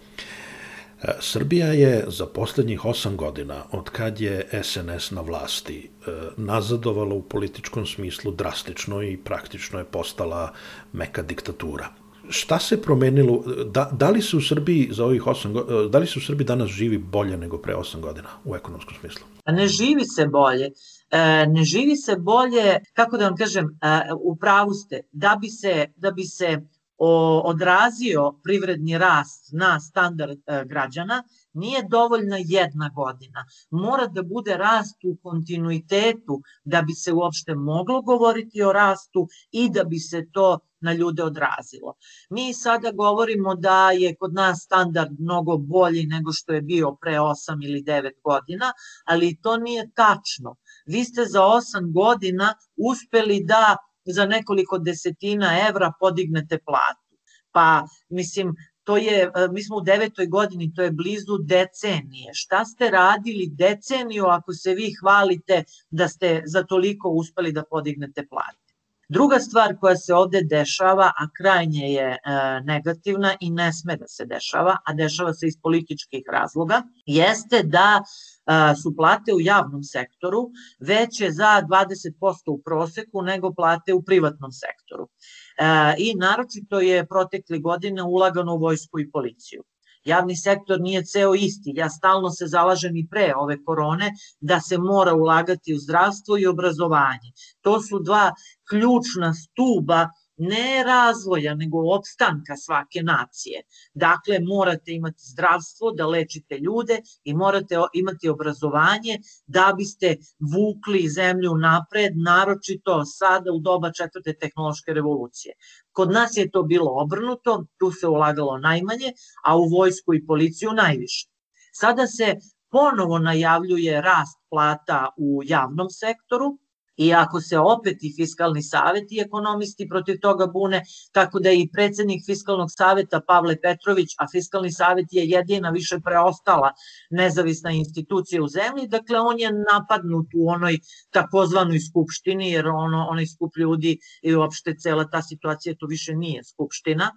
Srbija 1.20 1.66
je 1.66 2.04
za 2.08 2.26
poslednjih 2.26 2.84
osam 2.84 3.16
godina, 3.16 3.64
od 3.72 3.90
kad 3.90 4.20
je 4.20 4.48
SNS 4.62 5.10
na 5.10 5.20
vlasti, 5.20 5.90
nazadovala 6.36 7.14
u 7.14 7.22
političkom 7.22 7.86
smislu 7.86 8.32
drastično 8.32 9.02
i 9.02 9.16
praktično 9.16 9.78
je 9.78 9.84
postala 9.84 10.52
meka 10.92 11.22
diktatura 11.22 11.88
šta 12.28 12.58
se 12.58 12.82
promenilo, 12.82 13.42
da, 13.64 13.90
da 13.92 14.10
li 14.10 14.22
se 14.22 14.36
u 14.36 14.40
Srbiji 14.40 14.88
za 14.90 15.04
ovih 15.04 15.22
8 15.22 15.88
da 15.88 15.98
li 15.98 16.06
se 16.06 16.18
u 16.18 16.22
Srbiji 16.22 16.46
danas 16.46 16.70
živi 16.70 16.98
bolje 16.98 17.36
nego 17.36 17.58
pre 17.58 17.74
8 17.74 18.00
godina 18.00 18.28
u 18.44 18.56
ekonomskom 18.56 18.94
smislu? 19.00 19.26
Pa 19.44 19.52
ne 19.52 19.66
živi 19.66 20.04
se 20.04 20.26
bolje. 20.26 20.70
E, 21.10 21.46
ne 21.46 21.64
živi 21.64 21.96
se 21.96 22.16
bolje, 22.16 22.80
kako 22.92 23.16
da 23.16 23.24
vam 23.24 23.36
kažem, 23.36 23.64
e, 23.64 24.00
u 24.20 24.36
pravu 24.36 24.74
ste, 24.74 25.00
da 25.12 25.38
bi 25.40 25.48
se, 25.48 25.86
da 25.96 26.10
bi 26.10 26.24
se 26.24 26.60
odrazio 26.98 28.32
privredni 28.42 28.98
rast 28.98 29.52
na 29.52 29.80
standard 29.80 30.38
e, 30.46 30.64
građana, 30.64 31.22
nije 31.52 31.82
dovoljna 31.88 32.36
jedna 32.38 32.90
godina. 32.94 33.44
Mora 33.70 34.06
da 34.06 34.22
bude 34.22 34.56
rast 34.56 35.04
u 35.04 35.16
kontinuitetu 35.22 36.42
da 36.64 36.82
bi 36.82 36.92
se 36.92 37.12
uopšte 37.12 37.54
moglo 37.54 38.02
govoriti 38.02 38.62
o 38.62 38.72
rastu 38.72 39.28
i 39.50 39.70
da 39.70 39.84
bi 39.84 39.98
se 39.98 40.26
to 40.32 40.58
na 40.80 40.92
ljude 40.92 41.22
odrazilo. 41.22 41.94
Mi 42.30 42.54
sada 42.54 42.90
govorimo 42.92 43.54
da 43.54 43.90
je 43.90 44.14
kod 44.16 44.34
nas 44.34 44.58
standard 44.64 45.20
mnogo 45.20 45.56
bolji 45.56 46.06
nego 46.06 46.32
što 46.32 46.52
je 46.52 46.62
bio 46.62 46.96
pre 47.00 47.12
8 47.12 47.34
ili 47.68 47.82
9 47.82 48.10
godina, 48.24 48.72
ali 49.04 49.38
to 49.42 49.56
nije 49.56 49.90
tačno. 49.94 50.56
Vi 50.86 51.04
ste 51.04 51.24
za 51.24 51.40
8 51.40 51.92
godina 51.92 52.54
uspeli 52.76 53.44
da 53.44 53.76
za 54.12 54.26
nekoliko 54.26 54.78
desetina 54.78 55.52
evra 55.68 55.92
podignete 56.00 56.58
platu. 56.58 57.16
Pa, 57.52 57.86
mislim, 58.08 58.54
to 58.84 58.96
je, 58.96 59.22
e, 59.22 59.48
mi 59.52 59.62
smo 59.62 59.76
u 59.76 59.80
devetoj 59.80 60.26
godini, 60.26 60.72
to 60.74 60.82
je 60.82 60.90
blizu 60.90 61.38
decenije. 61.38 62.34
Šta 62.34 62.64
ste 62.64 62.90
radili 62.90 63.50
deceniju 63.52 64.26
ako 64.26 64.52
se 64.52 64.74
vi 64.74 64.92
hvalite 65.00 65.64
da 65.90 66.08
ste 66.08 66.42
za 66.46 66.62
toliko 66.62 67.08
uspeli 67.08 67.52
da 67.52 67.64
podignete 67.70 68.26
platu? 68.26 68.67
Druga 69.10 69.38
stvar 69.38 69.76
koja 69.80 69.96
se 69.96 70.14
ovde 70.14 70.42
dešava, 70.42 71.12
a 71.16 71.26
krajnje 71.36 71.86
je 71.88 72.08
e, 72.08 72.18
negativna 72.64 73.34
i 73.40 73.50
ne 73.50 73.72
sme 73.72 73.96
da 73.96 74.08
se 74.08 74.26
dešava, 74.26 74.76
a 74.84 74.92
dešava 74.92 75.32
se 75.34 75.46
iz 75.46 75.54
političkih 75.62 76.22
razloga, 76.32 76.82
jeste 77.06 77.62
da 77.62 78.02
e, 78.02 78.74
su 78.82 78.92
plate 78.96 79.34
u 79.34 79.40
javnom 79.40 79.82
sektoru 79.82 80.50
veće 80.80 81.30
za 81.30 81.62
20% 81.70 82.50
u 82.50 82.62
proseku 82.62 83.22
nego 83.22 83.54
plate 83.54 83.94
u 83.94 84.02
privatnom 84.02 84.52
sektoru. 84.52 85.08
E, 85.08 85.94
I 85.98 86.14
naročito 86.14 86.80
je 86.80 87.06
protekli 87.06 87.60
godine 87.60 88.02
ulagano 88.02 88.54
u 88.54 88.58
vojsku 88.58 89.00
i 89.00 89.10
policiju 89.10 89.64
javni 90.08 90.36
sektor 90.36 90.80
nije 90.80 91.04
ceo 91.04 91.34
isti. 91.34 91.72
Ja 91.76 91.88
stalno 91.90 92.30
se 92.30 92.46
zalažem 92.46 92.96
i 92.96 93.06
pre 93.10 93.32
ove 93.36 93.56
korone 93.64 94.12
da 94.40 94.60
se 94.60 94.78
mora 94.78 95.14
ulagati 95.14 95.74
u 95.74 95.78
zdravstvo 95.78 96.38
i 96.38 96.46
obrazovanje. 96.46 97.32
To 97.60 97.80
su 97.80 98.00
dva 98.04 98.32
ključna 98.70 99.34
stuba 99.34 100.08
ne 100.38 100.84
razvoja, 100.84 101.54
nego 101.54 101.78
opstanka 101.94 102.56
svake 102.56 103.02
nacije. 103.02 103.62
Dakle, 103.94 104.38
morate 104.40 104.92
imati 104.92 105.22
zdravstvo 105.22 105.90
da 105.90 106.06
lečite 106.06 106.58
ljude 106.58 107.00
i 107.24 107.34
morate 107.34 107.76
imati 107.92 108.28
obrazovanje 108.28 109.18
da 109.46 109.72
biste 109.76 110.16
vukli 110.54 111.08
zemlju 111.08 111.54
napred, 111.54 112.12
naročito 112.16 113.04
sada 113.04 113.52
u 113.52 113.58
doba 113.58 113.92
četvrte 113.92 114.34
tehnološke 114.40 114.92
revolucije. 114.92 115.54
Kod 115.92 116.10
nas 116.10 116.36
je 116.36 116.50
to 116.50 116.62
bilo 116.62 116.90
obrnuto, 117.02 117.64
tu 117.78 117.90
se 117.90 118.06
ulagalo 118.06 118.58
najmanje, 118.58 119.12
a 119.44 119.56
u 119.56 119.68
vojsku 119.68 120.14
i 120.14 120.26
policiju 120.26 120.72
najviše. 120.72 121.28
Sada 121.72 122.06
se 122.06 122.36
ponovo 122.70 123.18
najavljuje 123.18 124.00
rast 124.00 124.38
plata 124.50 125.08
u 125.16 125.42
javnom 125.44 125.90
sektoru, 125.90 126.58
I 126.98 127.12
ako 127.14 127.40
se 127.40 127.58
opet 127.58 128.02
i 128.02 128.12
Fiskalni 128.16 128.62
savet 128.62 129.12
i 129.12 129.20
ekonomisti 129.20 129.88
protiv 129.88 130.18
toga 130.20 130.46
bune, 130.46 130.82
tako 131.12 131.40
da 131.40 131.50
i 131.50 131.68
predsednik 131.72 132.24
Fiskalnog 132.26 132.68
saveta 132.70 133.20
Pavle 133.26 133.56
Petrović, 133.60 134.14
a 134.18 134.26
Fiskalni 134.32 134.72
savet 134.72 135.06
je 135.10 135.28
jedina 135.28 135.70
više 135.70 136.00
preostala 136.04 136.72
nezavisna 137.10 137.70
institucija 137.70 138.42
u 138.42 138.48
zemlji, 138.48 138.88
dakle 138.88 139.20
on 139.20 139.40
je 139.40 139.52
napadnut 139.52 140.26
u 140.34 140.48
onoj 140.50 140.78
takozvanoj 141.10 141.80
skupštini, 141.80 142.50
jer 142.50 142.68
ono, 142.68 143.06
onaj 143.10 143.26
skup 143.26 143.56
ljudi 143.56 143.98
i 144.22 144.34
uopšte 144.34 144.74
cela 144.74 145.10
ta 145.10 145.22
situacija 145.22 145.74
to 145.78 145.86
više 145.86 146.14
nije 146.14 146.44
skupština, 146.44 147.12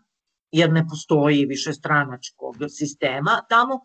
jer 0.52 0.72
ne 0.74 0.86
postoji 0.90 1.46
više 1.46 1.74
stranačkog 1.74 2.56
sistema 2.70 3.42
tamo. 3.50 3.80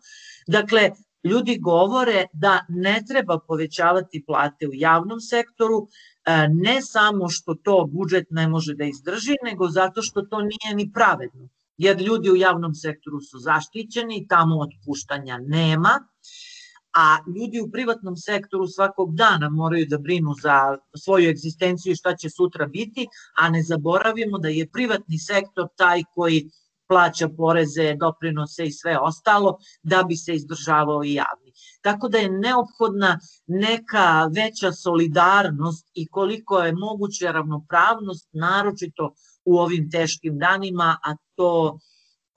Dakle, 0.47 0.91
ljudi 1.23 1.57
govore 1.59 2.25
da 2.33 2.65
ne 2.69 3.03
treba 3.07 3.39
povećavati 3.39 4.23
plate 4.27 4.67
u 4.67 4.73
javnom 4.73 5.19
sektoru, 5.19 5.87
e, 6.25 6.47
ne 6.51 6.81
samo 6.81 7.29
što 7.29 7.55
to 7.55 7.85
budžet 7.91 8.27
ne 8.29 8.47
može 8.47 8.75
da 8.75 8.85
izdrži, 8.85 9.35
nego 9.43 9.69
zato 9.69 10.01
što 10.01 10.21
to 10.21 10.41
nije 10.41 10.75
ni 10.75 10.91
pravedno. 10.93 11.49
Jer 11.77 12.01
ljudi 12.01 12.31
u 12.31 12.35
javnom 12.35 12.73
sektoru 12.73 13.21
su 13.21 13.39
zaštićeni, 13.39 14.27
tamo 14.27 14.59
otpuštanja 14.59 15.37
nema, 15.37 15.99
a 16.97 17.17
ljudi 17.35 17.61
u 17.61 17.71
privatnom 17.71 18.15
sektoru 18.15 18.67
svakog 18.67 19.15
dana 19.15 19.49
moraju 19.49 19.85
da 19.89 19.97
brinu 19.97 20.33
za 20.41 20.77
svoju 20.95 21.29
egzistenciju 21.29 21.91
i 21.91 21.95
šta 21.95 22.15
će 22.15 22.29
sutra 22.29 22.65
biti, 22.65 23.07
a 23.35 23.49
ne 23.49 23.63
zaboravimo 23.63 24.37
da 24.37 24.47
je 24.47 24.69
privatni 24.69 25.17
sektor 25.17 25.67
taj 25.75 26.03
koji 26.15 26.49
plaća 26.87 27.29
poreze, 27.37 27.95
doprinose 27.95 28.65
i 28.65 28.71
sve 28.71 28.97
ostalo 28.99 29.57
da 29.83 30.03
bi 30.03 30.15
se 30.15 30.35
izdržavao 30.35 31.03
i 31.03 31.13
javni. 31.13 31.51
Tako 31.81 32.09
da 32.09 32.17
je 32.17 32.29
neophodna 32.29 33.19
neka 33.47 34.29
veća 34.35 34.71
solidarnost 34.71 35.91
i 35.93 36.07
koliko 36.07 36.59
je 36.59 36.73
moguće 36.73 37.31
ravnopravnost, 37.31 38.29
naročito 38.33 39.13
u 39.45 39.57
ovim 39.57 39.91
teškim 39.91 40.39
danima, 40.39 40.97
a 41.03 41.15
to 41.35 41.79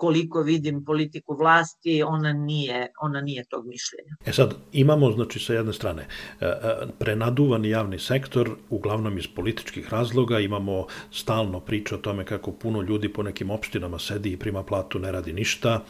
koliko 0.00 0.42
vidim 0.42 0.84
politiku 0.84 1.34
vlasti, 1.36 2.02
ona 2.02 2.32
nije, 2.32 2.86
ona 3.00 3.20
nije 3.20 3.44
tog 3.44 3.66
mišljenja. 3.66 4.16
E 4.26 4.32
sad, 4.32 4.54
imamo, 4.72 5.10
znači, 5.12 5.38
sa 5.38 5.54
jedne 5.54 5.72
strane, 5.72 6.06
e, 6.40 6.46
e, 6.46 6.86
prenaduvani 6.98 7.68
javni 7.68 7.98
sektor, 7.98 8.50
uglavnom 8.70 9.18
iz 9.18 9.26
političkih 9.34 9.92
razloga, 9.92 10.40
imamo 10.40 10.86
stalno 11.12 11.60
priče 11.60 11.94
o 11.94 11.98
tome 11.98 12.24
kako 12.24 12.52
puno 12.52 12.82
ljudi 12.82 13.12
po 13.12 13.22
nekim 13.22 13.50
opštinama 13.50 13.98
sedi 13.98 14.32
i 14.32 14.36
prima 14.36 14.62
platu, 14.62 14.98
ne 14.98 15.12
radi 15.12 15.32
ništa, 15.32 15.84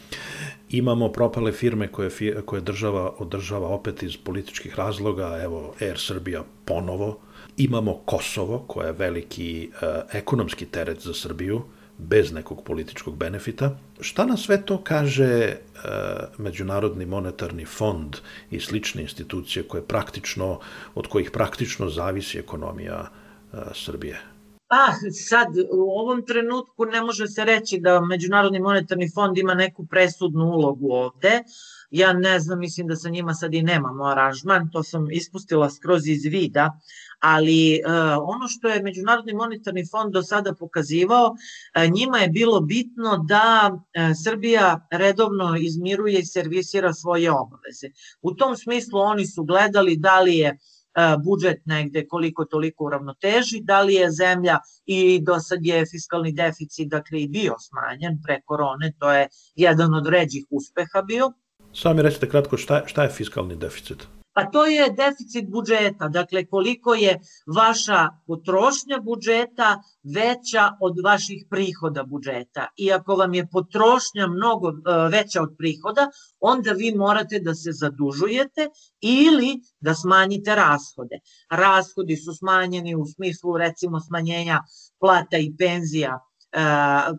imamo 0.71 1.13
propale 1.13 1.53
firme 1.53 1.89
koje, 1.89 2.11
koje 2.45 2.63
država 2.63 3.15
održava 3.19 3.69
opet 3.69 4.03
iz 4.03 4.17
političkih 4.17 4.75
razloga, 4.75 5.39
evo, 5.43 5.75
Air 5.81 5.99
Srbija 5.99 6.45
ponovo, 6.65 7.19
imamo 7.57 7.95
Kosovo, 7.95 8.65
koja 8.67 8.87
je 8.87 8.93
veliki 8.93 9.71
e, 9.83 10.01
ekonomski 10.19 10.67
teret 10.67 11.01
za 11.01 11.15
Srbiju, 11.15 11.63
bez 12.09 12.33
nekog 12.33 12.65
političkog 12.65 13.17
benefita. 13.17 13.79
Šta 14.01 14.25
na 14.27 14.37
sve 14.37 14.63
to 14.67 14.81
kaže 14.85 15.25
e, 15.25 15.59
Međunarodni 16.39 17.07
monetarni 17.07 17.65
fond 17.65 18.17
i 18.51 18.61
slične 18.61 19.03
institucije 19.03 19.63
koje 19.63 19.83
praktično, 19.83 20.59
od 20.95 21.07
kojih 21.07 21.31
praktično 21.31 21.89
zavisi 21.89 22.39
ekonomija 22.39 23.07
e, 23.53 23.57
Srbije? 23.75 24.21
Pa 24.69 24.93
sad 25.29 25.49
u 25.73 25.91
ovom 25.99 26.27
trenutku 26.27 26.85
ne 26.85 27.03
može 27.03 27.27
se 27.27 27.45
reći 27.45 27.79
da 27.79 28.01
Međunarodni 28.01 28.61
monetarni 28.61 29.11
fond 29.15 29.39
ima 29.39 29.55
neku 29.55 29.87
presudnu 29.87 30.45
ulogu 30.45 30.93
ovde. 30.93 31.43
Ja 31.91 32.13
ne 32.13 32.41
znam, 32.41 32.59
mislim 32.59 32.87
da 32.87 32.97
sa 32.97 33.09
njima 33.09 33.35
sad 33.35 33.55
i 33.55 33.63
nemamo 33.63 34.05
aranžman, 34.05 34.71
to 34.71 34.83
sam 34.83 35.11
ispustila 35.11 35.71
skroz 35.71 36.07
iz 36.09 36.25
vida, 36.25 36.81
ali 37.21 37.75
e, 37.75 37.81
ono 38.23 38.49
što 38.49 38.69
je 38.69 38.83
Međunarodni 38.83 39.33
monetarni 39.33 39.87
fond 39.91 40.13
do 40.13 40.23
sada 40.23 40.55
pokazivao, 40.55 41.35
e, 41.75 41.89
njima 41.89 42.19
je 42.19 42.29
bilo 42.29 42.61
bitno 42.61 43.25
da 43.29 43.71
e, 43.71 44.13
Srbija 44.25 44.87
redovno 44.91 45.57
izmiruje 45.57 46.19
i 46.21 46.25
servisira 46.25 46.93
svoje 46.93 47.31
obaveze. 47.31 47.89
U 48.23 48.35
tom 48.35 48.57
smislu 48.57 49.01
oni 49.01 49.27
su 49.27 49.45
gledali 49.45 49.97
da 49.97 50.21
li 50.21 50.37
je 50.37 50.59
budžet 51.25 51.61
negde 51.65 52.07
koliko 52.09 52.45
toliko 52.45 52.85
u 52.85 52.91
ravnoteži, 52.91 53.61
da 53.63 53.83
li 53.83 53.95
je 53.95 54.11
zemlja 54.11 54.59
i 54.87 55.21
do 55.23 55.41
sad 55.41 55.59
je 55.63 55.87
fiskalni 55.87 56.33
deficit 56.33 56.89
dakle 56.89 57.23
i 57.23 57.29
bio 57.29 57.55
smanjen 57.59 58.19
pre 58.27 58.41
korone, 58.45 58.93
to 58.99 59.13
je 59.13 59.29
jedan 59.55 59.95
od 59.95 60.07
ređih 60.07 60.45
uspeha 60.51 61.03
bio. 61.03 61.33
Sami 61.73 62.03
recite 62.03 62.29
kratko 62.29 62.57
šta, 62.57 62.83
šta 62.87 63.03
je 63.03 63.09
fiskalni 63.09 63.57
deficit? 63.57 64.07
Pa 64.41 64.47
to 64.51 64.67
je 64.67 64.91
deficit 64.91 65.49
budžeta, 65.51 66.09
dakle 66.09 66.47
koliko 66.47 66.95
je 66.95 67.19
vaša 67.57 68.09
potrošnja 68.27 68.99
budžeta 69.05 69.83
veća 70.15 70.71
od 70.81 71.01
vaših 71.05 71.45
prihoda 71.51 72.05
budžeta. 72.05 72.67
I 72.77 72.93
ako 72.93 73.17
vam 73.17 73.35
je 73.35 73.49
potrošnja 73.53 74.27
mnogo 74.27 74.69
e, 74.69 75.09
veća 75.13 75.43
od 75.43 75.55
prihoda, 75.59 76.09
onda 76.41 76.73
vi 76.73 76.95
morate 76.95 77.39
da 77.39 77.55
se 77.55 77.73
zadužujete 77.73 78.69
ili 79.01 79.61
da 79.81 79.95
smanjite 79.95 80.55
rashode. 80.55 81.21
Rashodi 81.51 82.17
su 82.17 82.33
smanjeni 82.39 82.95
u 82.95 83.05
smislu 83.15 83.57
recimo 83.57 84.01
smanjenja 84.01 84.61
plata 85.01 85.37
i 85.39 85.53
penzija 85.59 86.19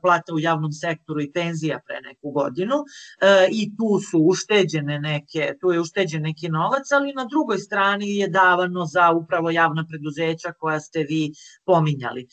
plata 0.01 0.33
u 0.33 0.39
javnom 0.39 0.71
sektoru 0.71 1.21
i 1.21 1.31
penzija 1.31 1.79
pre 1.87 2.01
neku 2.01 2.31
godinu 2.31 2.75
e, 2.75 3.47
i 3.51 3.71
tu 3.77 3.99
su 4.11 4.19
ušteđene 4.19 4.99
neke, 4.99 5.53
tu 5.61 5.71
je 5.71 5.79
ušteđen 5.79 6.21
neki 6.21 6.49
novac, 6.49 6.91
ali 6.91 7.13
na 7.13 7.25
drugoj 7.25 7.57
strani 7.57 8.15
je 8.17 8.27
davano 8.27 8.85
za 8.85 9.11
upravo 9.11 9.49
javna 9.49 9.85
preduzeća 9.89 10.53
koja 10.59 10.79
ste 10.79 10.99
vi 11.09 11.31
pominjali. 11.65 12.21
E, 12.21 12.27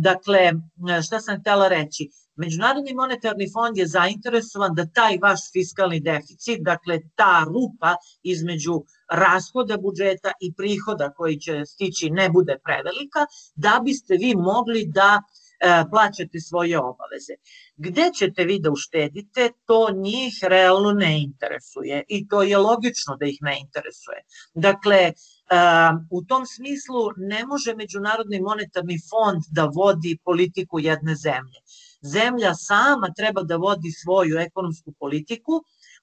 dakle, 0.00 0.52
šta 1.06 1.20
sam 1.20 1.40
htela 1.40 1.68
reći? 1.68 2.10
Međunarodni 2.36 2.94
monetarni 2.94 3.46
fond 3.52 3.76
je 3.76 3.86
zainteresovan 3.86 4.74
da 4.74 4.86
taj 4.86 5.18
vaš 5.22 5.40
fiskalni 5.52 6.00
deficit, 6.00 6.62
dakle 6.62 6.98
ta 7.14 7.44
rupa 7.46 7.96
između 8.22 8.82
rashoda 9.12 9.76
budžeta 9.76 10.32
i 10.40 10.54
prihoda 10.54 11.10
koji 11.16 11.38
će 11.40 11.62
stići 11.66 12.10
ne 12.10 12.28
bude 12.30 12.58
prevelika, 12.64 13.26
da 13.54 13.80
biste 13.84 14.14
vi 14.14 14.34
mogli 14.36 14.86
da 14.86 15.22
plaćate 15.90 16.40
svoje 16.40 16.78
obaveze. 16.78 17.34
Gde 17.76 18.10
ćete 18.18 18.44
vi 18.44 18.58
da 18.58 18.70
uštedite, 18.70 19.50
to 19.64 19.88
njih 19.94 20.34
realno 20.42 20.92
ne 20.92 21.22
interesuje 21.22 22.04
i 22.08 22.28
to 22.28 22.42
je 22.42 22.58
logično 22.58 23.16
da 23.16 23.26
ih 23.26 23.38
ne 23.40 23.60
interesuje. 23.60 24.20
Dakle, 24.54 25.12
u 26.10 26.24
tom 26.24 26.46
smislu 26.46 27.00
ne 27.16 27.46
može 27.46 27.74
Međunarodni 27.74 28.40
monetarni 28.40 28.98
fond 29.10 29.42
da 29.50 29.64
vodi 29.64 30.18
politiku 30.24 30.78
jedne 30.78 31.14
zemlje. 31.14 31.60
Zemlja 32.02 32.54
sama 32.54 33.12
treba 33.16 33.42
da 33.42 33.56
vodi 33.56 33.90
svoju 33.90 34.38
ekonomsku 34.38 34.92
politiku 34.98 35.52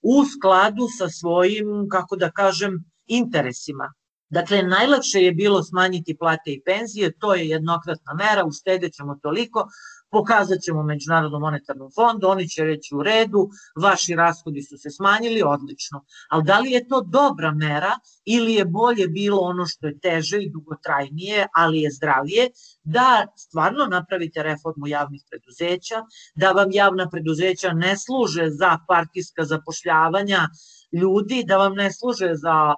u 0.02 0.26
skladu 0.26 0.88
sa 0.98 1.10
svojim, 1.10 1.88
kako 1.92 2.16
da 2.16 2.32
kažem, 2.32 2.84
interesima. 3.08 3.94
Dakle, 4.32 4.64
najlakše 4.64 5.20
je 5.20 5.32
bilo 5.32 5.64
smanjiti 5.64 6.18
plate 6.18 6.52
i 6.52 6.62
penzije, 6.66 7.12
to 7.20 7.34
je 7.36 7.50
jednokratna 7.50 8.14
mera, 8.14 8.46
uštedit 8.46 8.94
ćemo 8.94 9.16
toliko, 9.24 9.68
pokazat 10.12 10.60
ćemo 10.62 10.84
Međunarodnom 10.84 11.42
monetarnom 11.42 11.92
fondu, 11.96 12.28
oni 12.28 12.48
će 12.50 12.64
reći 12.64 12.96
u 12.96 13.04
redu, 13.04 13.50
vaši 13.82 14.16
rashodi 14.16 14.62
su 14.62 14.78
se 14.78 14.90
smanjili, 14.90 15.42
odlično. 15.46 16.04
Ali 16.30 16.44
da 16.44 16.60
li 16.60 16.72
je 16.72 16.88
to 16.88 17.02
dobra 17.02 17.52
mera 17.52 17.92
ili 18.26 18.54
je 18.54 18.66
bolje 18.66 19.08
bilo 19.08 19.40
ono 19.42 19.66
što 19.66 19.88
je 19.88 20.00
teže 20.00 20.38
i 20.42 20.50
dugotrajnije, 20.50 21.48
ali 21.56 21.82
je 21.82 21.92
zdravije, 21.92 22.50
da 22.84 23.28
stvarno 23.36 23.86
napravite 23.86 24.44
reformu 24.44 24.88
javnih 24.88 25.22
preduzeća, 25.30 26.04
da 26.36 26.52
vam 26.52 26.72
javna 26.72 27.10
preduzeća 27.10 27.74
ne 27.74 27.98
služe 27.98 28.50
za 28.50 28.78
partijska 28.88 29.44
zapošljavanja 29.44 30.48
ljudi, 30.92 31.44
da 31.48 31.58
vam 31.58 31.76
ne 31.76 31.92
služe 31.92 32.32
za 32.34 32.76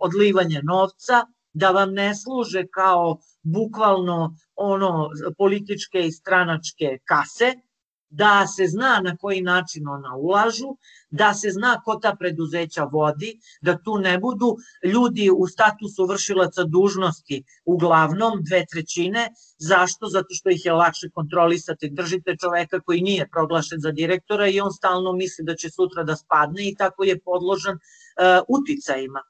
odlivanje 0.00 0.60
novca, 0.62 1.24
da 1.52 1.70
vam 1.70 1.92
ne 1.92 2.14
služe 2.14 2.66
kao 2.74 3.18
bukvalno 3.42 4.36
ono 4.56 5.10
političke 5.38 6.06
i 6.06 6.12
stranačke 6.12 6.98
kase, 7.04 7.54
da 8.10 8.46
se 8.46 8.66
zna 8.66 9.00
na 9.04 9.16
koji 9.16 9.40
način 9.40 9.88
ona 9.88 10.16
ulažu, 10.16 10.76
da 11.10 11.34
se 11.34 11.50
zna 11.50 11.80
ko 11.84 11.96
ta 11.96 12.16
preduzeća 12.18 12.84
vodi, 12.84 13.38
da 13.62 13.78
tu 13.78 13.98
ne 13.98 14.18
budu 14.18 14.56
ljudi 14.84 15.30
u 15.30 15.46
statusu 15.46 16.06
vršilaca 16.06 16.64
dužnosti, 16.64 17.44
uglavnom 17.64 18.42
dve 18.42 18.64
trećine. 18.70 19.28
Zašto? 19.58 20.06
Zato 20.06 20.28
što 20.30 20.50
ih 20.50 20.64
je 20.64 20.72
lakše 20.72 21.10
kontrolisati. 21.10 21.90
Držite 21.90 22.36
čoveka 22.36 22.80
koji 22.80 23.00
nije 23.00 23.28
proglašen 23.28 23.80
za 23.80 23.92
direktora 23.92 24.48
i 24.48 24.60
on 24.60 24.72
stalno 24.72 25.12
misli 25.12 25.44
da 25.44 25.54
će 25.54 25.70
sutra 25.70 26.04
da 26.04 26.16
spadne 26.16 26.68
i 26.68 26.74
tako 26.74 27.04
je 27.04 27.20
podložan 27.20 27.74
uh, 27.74 28.44
uticajima 28.48 29.22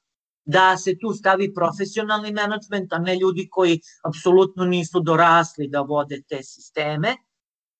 da 0.45 0.77
se 0.77 0.95
tu 1.01 1.13
stavi 1.13 1.53
profesionalni 1.53 2.31
menadžment, 2.31 2.93
a 2.93 2.99
ne 2.99 3.15
ljudi 3.15 3.47
koji 3.51 3.81
apsolutno 4.03 4.65
nisu 4.65 4.99
dorasli 4.99 5.67
da 5.67 5.81
vode 5.81 6.21
te 6.29 6.43
sisteme 6.43 7.15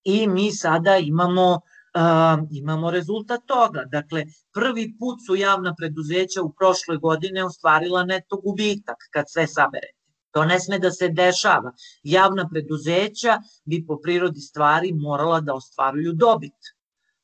i 0.03 0.27
mi 0.27 0.51
sada 0.51 0.97
imamo 0.97 1.62
uh, 1.95 2.47
imamo 2.51 2.91
rezultat 2.91 3.41
toga. 3.45 3.83
Dakle, 3.91 4.25
prvi 4.53 4.95
put 4.99 5.19
su 5.27 5.35
javna 5.35 5.75
preduzeća 5.77 6.41
u 6.41 6.53
prošloj 6.53 6.97
godine 6.97 7.43
ostvarila 7.43 8.03
neto 8.03 8.38
gubitak 8.38 8.97
kad 9.12 9.25
sve 9.27 9.47
saberete. 9.47 9.99
To 10.31 10.45
ne 10.45 10.59
sme 10.59 10.79
da 10.79 10.91
se 10.91 11.09
dešava. 11.09 11.71
Javna 12.03 12.49
preduzeća 12.49 13.38
bi 13.65 13.85
po 13.88 13.99
prirodi 14.03 14.39
stvari 14.39 14.93
morala 14.93 15.41
da 15.41 15.53
ostvaruju 15.53 16.13
dobit. 16.13 16.59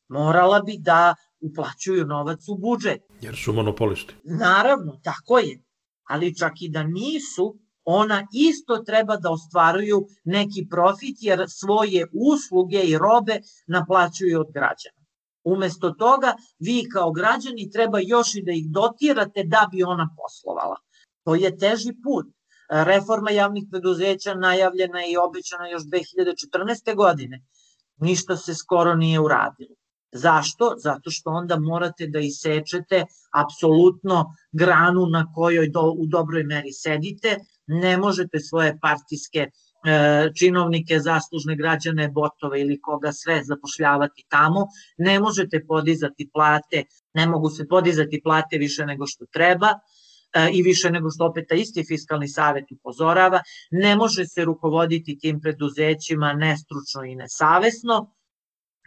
Morala 0.08 0.60
bi 0.60 0.78
da 0.80 1.16
uplaćuju 1.40 2.06
novac 2.06 2.40
u 2.50 2.58
budžet. 2.58 3.02
Jer 3.22 3.36
su 3.36 3.54
monopolisti. 3.54 4.16
Naravno, 4.24 5.00
tako 5.04 5.38
je. 5.40 5.62
Ali 6.04 6.38
čak 6.38 6.54
i 6.62 6.70
da 6.70 6.84
nisu, 6.84 7.60
ona 7.86 8.28
isto 8.34 8.78
treba 8.78 9.18
da 9.18 9.32
ostvaruju 9.32 10.08
neki 10.24 10.68
profit 10.70 11.18
jer 11.22 11.46
svoje 11.48 12.08
usluge 12.14 12.82
i 12.84 12.98
robe 12.98 13.40
naplaćuju 13.68 14.40
od 14.40 14.52
građana. 14.54 15.06
Umesto 15.44 15.90
toga, 15.90 16.34
vi 16.60 16.90
kao 16.94 17.12
građani 17.12 17.70
treba 17.72 18.00
još 18.00 18.36
i 18.36 18.44
da 18.44 18.52
ih 18.52 18.66
dotirate 18.70 19.44
da 19.44 19.70
bi 19.72 19.84
ona 19.84 20.10
poslovala. 20.18 20.76
To 21.24 21.36
je 21.36 21.58
teži 21.58 21.94
put. 22.04 22.26
Reforma 22.70 23.32
javnih 23.32 23.64
preduzeća 23.72 24.34
najavljena 24.34 25.06
i 25.06 25.18
obećana 25.18 25.68
još 25.68 25.84
2014. 25.84 26.96
godine. 26.96 27.42
Ništa 27.98 28.38
se 28.38 28.56
skoro 28.56 28.96
nije 28.96 29.20
uradilo. 29.20 29.76
Zašto? 30.12 30.74
Zato 30.78 31.12
što 31.12 31.30
onda 31.30 31.60
morate 31.60 32.08
da 32.08 32.20
isečete 32.20 33.06
apsolutno 33.34 34.36
granu 34.52 35.06
na 35.06 35.26
kojoj 35.36 35.70
do, 35.70 35.82
u 35.82 36.06
dobroj 36.06 36.44
meri 36.44 36.72
sedite, 36.72 37.38
ne 37.68 37.98
možete 37.98 38.40
svoje 38.40 38.78
partijske 38.82 39.40
e, 39.40 39.50
činovnike, 40.40 41.00
zaslužne 41.00 41.56
građane, 41.56 42.10
botove 42.10 42.62
ili 42.62 42.82
koga 42.82 43.12
sve 43.12 43.42
zapošljavati 43.44 44.26
tamo, 44.30 44.68
ne 44.98 45.20
možete 45.20 45.66
podizati 45.68 46.30
plate, 46.34 46.84
ne 47.14 47.28
mogu 47.28 47.50
se 47.50 47.68
podizati 47.68 48.22
plate 48.24 48.58
više 48.58 48.86
nego 48.86 49.08
što 49.08 49.26
treba, 49.26 49.70
e, 50.34 50.50
i 50.54 50.62
više 50.62 50.92
nego 50.92 51.10
što 51.10 51.26
opet 51.26 51.46
ta 51.50 51.56
isti 51.56 51.86
fiskalni 51.88 52.28
savet 52.28 52.66
upozorava, 52.72 53.42
ne 53.72 53.96
može 53.96 54.26
se 54.26 54.46
rukovoditi 54.46 55.18
tim 55.20 55.42
preduzećima 55.42 56.34
nestručno 56.34 57.04
i 57.04 57.16
nesavesno, 57.16 58.12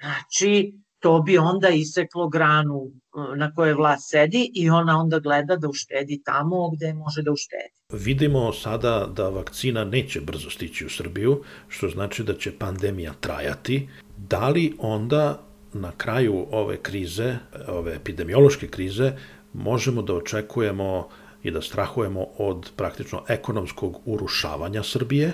znači 0.00 0.74
to 1.00 1.20
bi 1.22 1.38
onda 1.38 1.68
iseklo 1.68 2.28
granu 2.28 2.82
e, 2.86 3.36
na 3.36 3.54
kojoj 3.54 3.74
vlast 3.74 4.10
sedi 4.10 4.50
i 4.54 4.70
ona 4.70 5.00
onda 5.00 5.18
gleda 5.18 5.56
da 5.56 5.68
uštedi 5.68 6.22
tamo 6.24 6.70
gde 6.70 6.94
može 6.94 7.22
da 7.22 7.32
uštedi. 7.32 8.04
Vidimo 8.04 8.52
sada 8.52 9.08
da 9.16 9.28
vakcina 9.28 9.84
neće 9.84 10.20
brzo 10.20 10.50
stići 10.50 10.86
u 10.86 10.90
Srbiju, 10.90 11.42
što 11.68 11.88
znači 11.88 12.24
da 12.24 12.34
će 12.34 12.58
pandemija 12.58 13.12
trajati. 13.20 13.88
Da 14.16 14.48
li 14.48 14.74
onda 14.78 15.40
na 15.72 15.92
kraju 15.96 16.46
ove 16.50 16.76
krize, 16.76 17.36
ove 17.68 17.94
epidemiološke 17.94 18.68
krize, 18.68 19.12
možemo 19.52 20.02
da 20.02 20.14
očekujemo 20.14 21.08
i 21.42 21.50
da 21.50 21.62
strahujemo 21.62 22.26
od 22.38 22.70
praktično 22.76 23.22
ekonomskog 23.28 24.00
urušavanja 24.04 24.82
Srbije 24.82 25.32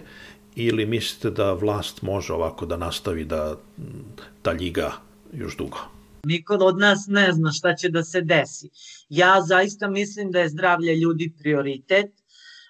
ili 0.57 0.87
mislite 0.87 1.31
da 1.31 1.53
vlast 1.53 2.03
može 2.03 2.33
ovako 2.33 2.67
da 2.67 2.77
nastavi 2.77 3.25
da 3.25 3.57
ta 4.43 4.53
ljiga 4.53 4.93
još 5.37 5.57
dugo. 5.57 5.79
Niko 6.25 6.55
od 6.55 6.79
nas 6.79 7.07
ne 7.09 7.33
zna 7.33 7.53
šta 7.53 7.75
će 7.75 7.89
da 7.89 8.03
se 8.03 8.21
desi. 8.21 8.71
Ja 9.09 9.41
zaista 9.41 9.89
mislim 9.89 10.31
da 10.31 10.41
je 10.41 10.49
zdravlje 10.49 10.97
ljudi 10.97 11.33
prioritet. 11.39 12.07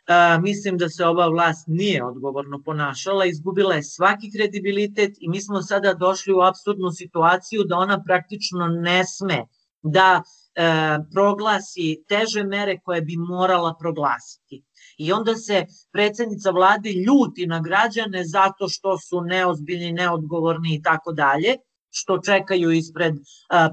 Uh, 0.09 0.43
mislim 0.43 0.79
da 0.79 0.89
se 0.89 1.07
ova 1.07 1.29
vlast 1.29 1.65
nije 1.67 2.05
odgovorno 2.05 2.63
ponašala, 2.65 3.25
izgubila 3.27 3.75
je 3.75 3.83
svaki 3.83 4.31
kredibilitet 4.31 5.15
i 5.21 5.29
mi 5.29 5.41
smo 5.41 5.63
sada 5.63 5.95
došli 5.95 6.35
u 6.35 6.41
absurdnu 6.41 6.91
situaciju 6.91 7.65
da 7.65 7.77
ona 7.77 8.03
praktično 8.03 8.69
ne 8.69 9.05
sme 9.05 9.47
da 9.83 10.23
uh, 10.23 11.07
proglasi 11.13 12.05
teže 12.09 12.45
mere 12.45 12.79
koje 12.85 13.01
bi 13.01 13.17
morala 13.17 13.75
proglasiti. 13.81 14.65
I 14.99 15.13
onda 15.13 15.35
se 15.35 15.67
predsednica 15.93 16.51
vlade 16.51 16.93
ljuti 16.93 17.47
na 17.47 17.61
građane 17.61 18.25
zato 18.25 18.69
što 18.69 18.99
su 18.99 19.21
neozbiljni, 19.21 19.93
neodgovorni 19.93 20.75
i 20.75 20.83
tako 20.83 21.13
dalje 21.13 21.57
što 21.97 22.19
čekaju 22.19 22.71
ispred 22.73 23.15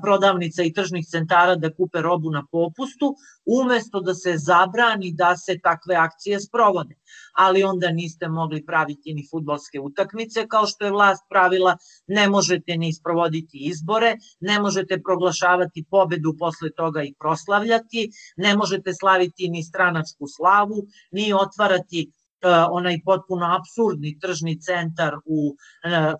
prodavnica 0.02 0.64
i 0.64 0.74
tržnih 0.74 1.06
centara 1.08 1.56
da 1.56 1.74
kupe 1.74 2.02
robu 2.02 2.30
na 2.32 2.44
popustu, 2.52 3.16
umesto 3.46 4.00
da 4.00 4.14
se 4.14 4.36
zabrani 4.38 5.12
da 5.18 5.32
se 5.38 5.58
takve 5.64 5.96
akcije 5.96 6.40
sprovode. 6.40 6.96
Ali 7.34 7.64
onda 7.64 7.92
niste 7.92 8.30
mogli 8.30 8.66
praviti 8.66 9.14
ni 9.14 9.26
futbolske 9.32 9.80
utakmice 9.80 10.48
kao 10.48 10.68
što 10.68 10.86
je 10.86 10.92
vlast 10.92 11.26
pravila, 11.30 11.78
ne 12.08 12.30
možete 12.30 12.78
ni 12.78 12.94
sprovoditi 12.94 13.58
izbore, 13.74 14.16
ne 14.40 14.60
možete 14.60 15.02
proglašavati 15.02 15.86
pobedu 15.90 16.36
posle 16.40 16.72
toga 16.72 17.04
i 17.04 17.14
proslavljati, 17.20 18.10
ne 18.38 18.56
možete 18.56 18.94
slaviti 18.94 19.50
ni 19.50 19.64
stranačku 19.64 20.28
slavu, 20.28 20.88
ni 21.12 21.34
otvarati 21.34 22.12
onaj 22.72 22.98
potpuno 23.06 23.46
absurdni 23.46 24.20
tržni 24.20 24.60
centar 24.62 25.16
u 25.26 25.56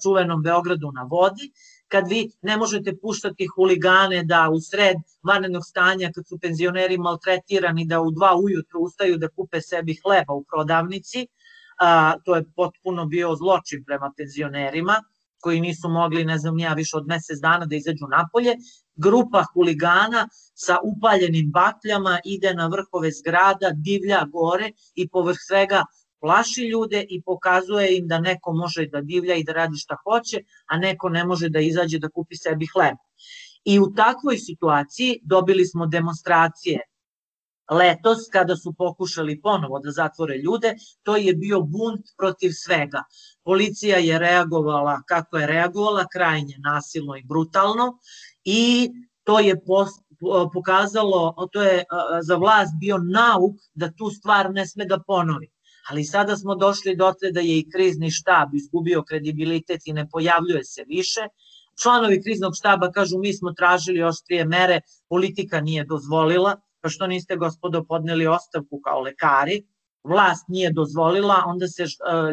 čuvenom 0.04 0.44
Beogradu 0.44 0.92
na 0.92 1.04
vodi 1.04 1.52
kad 1.92 2.08
vi 2.10 2.32
ne 2.42 2.58
možete 2.58 2.98
puštati 3.02 3.48
huligane 3.56 4.24
da 4.24 4.50
u 4.50 4.60
sred 4.60 4.98
vanrednog 5.24 5.64
stanja, 5.66 6.12
kad 6.16 6.28
su 6.28 6.40
penzioneri 6.40 6.98
maltretirani, 6.98 7.86
da 7.86 8.02
u 8.02 8.12
dva 8.12 8.36
ujutru 8.44 8.80
ustaju 8.80 9.18
da 9.18 9.30
kupe 9.30 9.62
sebi 9.62 9.98
hleba 10.04 10.34
u 10.34 10.44
prodavnici, 10.44 11.28
a, 11.80 12.14
to 12.26 12.36
je 12.36 12.46
potpuno 12.56 13.06
bio 13.06 13.36
zločin 13.36 13.84
prema 13.86 14.12
penzionerima, 14.18 15.04
koji 15.42 15.62
nisu 15.62 15.90
mogli, 15.90 16.26
ne 16.26 16.38
znam 16.38 16.60
ja, 16.60 16.74
više 16.74 16.98
od 16.98 17.08
mesec 17.08 17.40
dana 17.42 17.66
da 17.66 17.76
izađu 17.76 18.08
napolje, 18.08 18.56
grupa 18.96 19.44
huligana 19.54 20.28
sa 20.54 20.78
upaljenim 20.84 21.52
bakljama 21.52 22.20
ide 22.26 22.54
na 22.54 22.68
vrhove 22.68 23.12
zgrada, 23.12 23.72
divlja 23.74 24.26
gore 24.32 24.72
i 24.96 25.10
povrh 25.10 25.38
svega 25.48 25.86
plaši 26.22 26.68
ljude 26.68 27.06
i 27.10 27.22
pokazuje 27.22 27.98
im 27.98 28.08
da 28.08 28.20
neko 28.20 28.54
može 28.54 28.86
da 28.88 29.02
divlja 29.02 29.36
i 29.36 29.44
da 29.44 29.54
radi 29.54 29.78
šta 29.78 29.98
hoće, 30.04 30.44
a 30.66 30.78
neko 30.78 31.10
ne 31.10 31.26
može 31.26 31.50
da 31.50 31.60
izađe 31.60 32.00
da 32.00 32.10
kupi 32.10 32.36
sebi 32.36 32.68
hleb. 32.74 32.96
I 33.66 33.80
u 33.80 33.94
takvoj 33.96 34.38
situaciji 34.38 35.20
dobili 35.24 35.66
smo 35.66 35.86
demonstracije 35.86 36.80
letos 37.72 38.18
kada 38.32 38.56
su 38.56 38.74
pokušali 38.74 39.42
ponovo 39.42 39.80
da 39.80 39.92
zatvore 39.92 40.38
ljude, 40.38 40.76
to 41.04 41.16
je 41.16 41.34
bio 41.34 41.62
bunt 41.62 42.06
protiv 42.18 42.52
svega. 42.54 43.04
Policija 43.44 43.98
je 43.98 44.20
reagovala 44.20 45.02
kako 45.08 45.38
je 45.38 45.48
reagovala, 45.48 46.08
krajnje 46.14 46.58
nasilno 46.64 47.16
i 47.18 47.24
brutalno 47.24 48.00
i 48.44 48.90
to 49.24 49.40
je 49.40 49.56
pokazalo, 50.54 51.48
to 51.52 51.62
je 51.62 51.84
za 52.22 52.36
vlast 52.36 52.72
bio 52.80 52.98
nauk 52.98 53.56
da 53.74 53.92
tu 53.92 54.10
stvar 54.10 54.52
ne 54.52 54.68
sme 54.68 54.86
da 54.86 55.00
ponovi. 55.08 55.52
Ali 55.90 56.04
sada 56.04 56.38
smo 56.38 56.56
došli 56.56 56.96
do 56.96 57.14
te 57.20 57.32
da 57.32 57.40
je 57.40 57.58
i 57.58 57.70
krizni 57.70 58.12
štab 58.12 58.56
izgubio 58.56 59.04
kredibilitet 59.04 59.82
i 59.86 59.94
ne 59.94 60.10
pojavljuje 60.10 60.64
se 60.64 60.84
više. 60.88 61.22
Članovi 61.82 62.22
kriznog 62.24 62.54
štaba 62.56 62.92
kažu 62.92 63.18
mi 63.18 63.34
smo 63.34 63.54
tražili 63.54 64.04
oštrije 64.04 64.46
mere, 64.46 64.82
politika 65.10 65.62
nije 65.62 65.86
dozvolila, 65.86 66.56
pa 66.82 66.90
što 66.90 67.08
niste 67.08 67.36
gospodo 67.36 67.84
podneli 67.84 68.28
ostavku 68.28 68.82
kao 68.84 69.02
lekari, 69.02 69.64
vlast 70.04 70.46
nije 70.48 70.72
dozvolila, 70.72 71.44
onda 71.46 71.68
se 71.68 71.86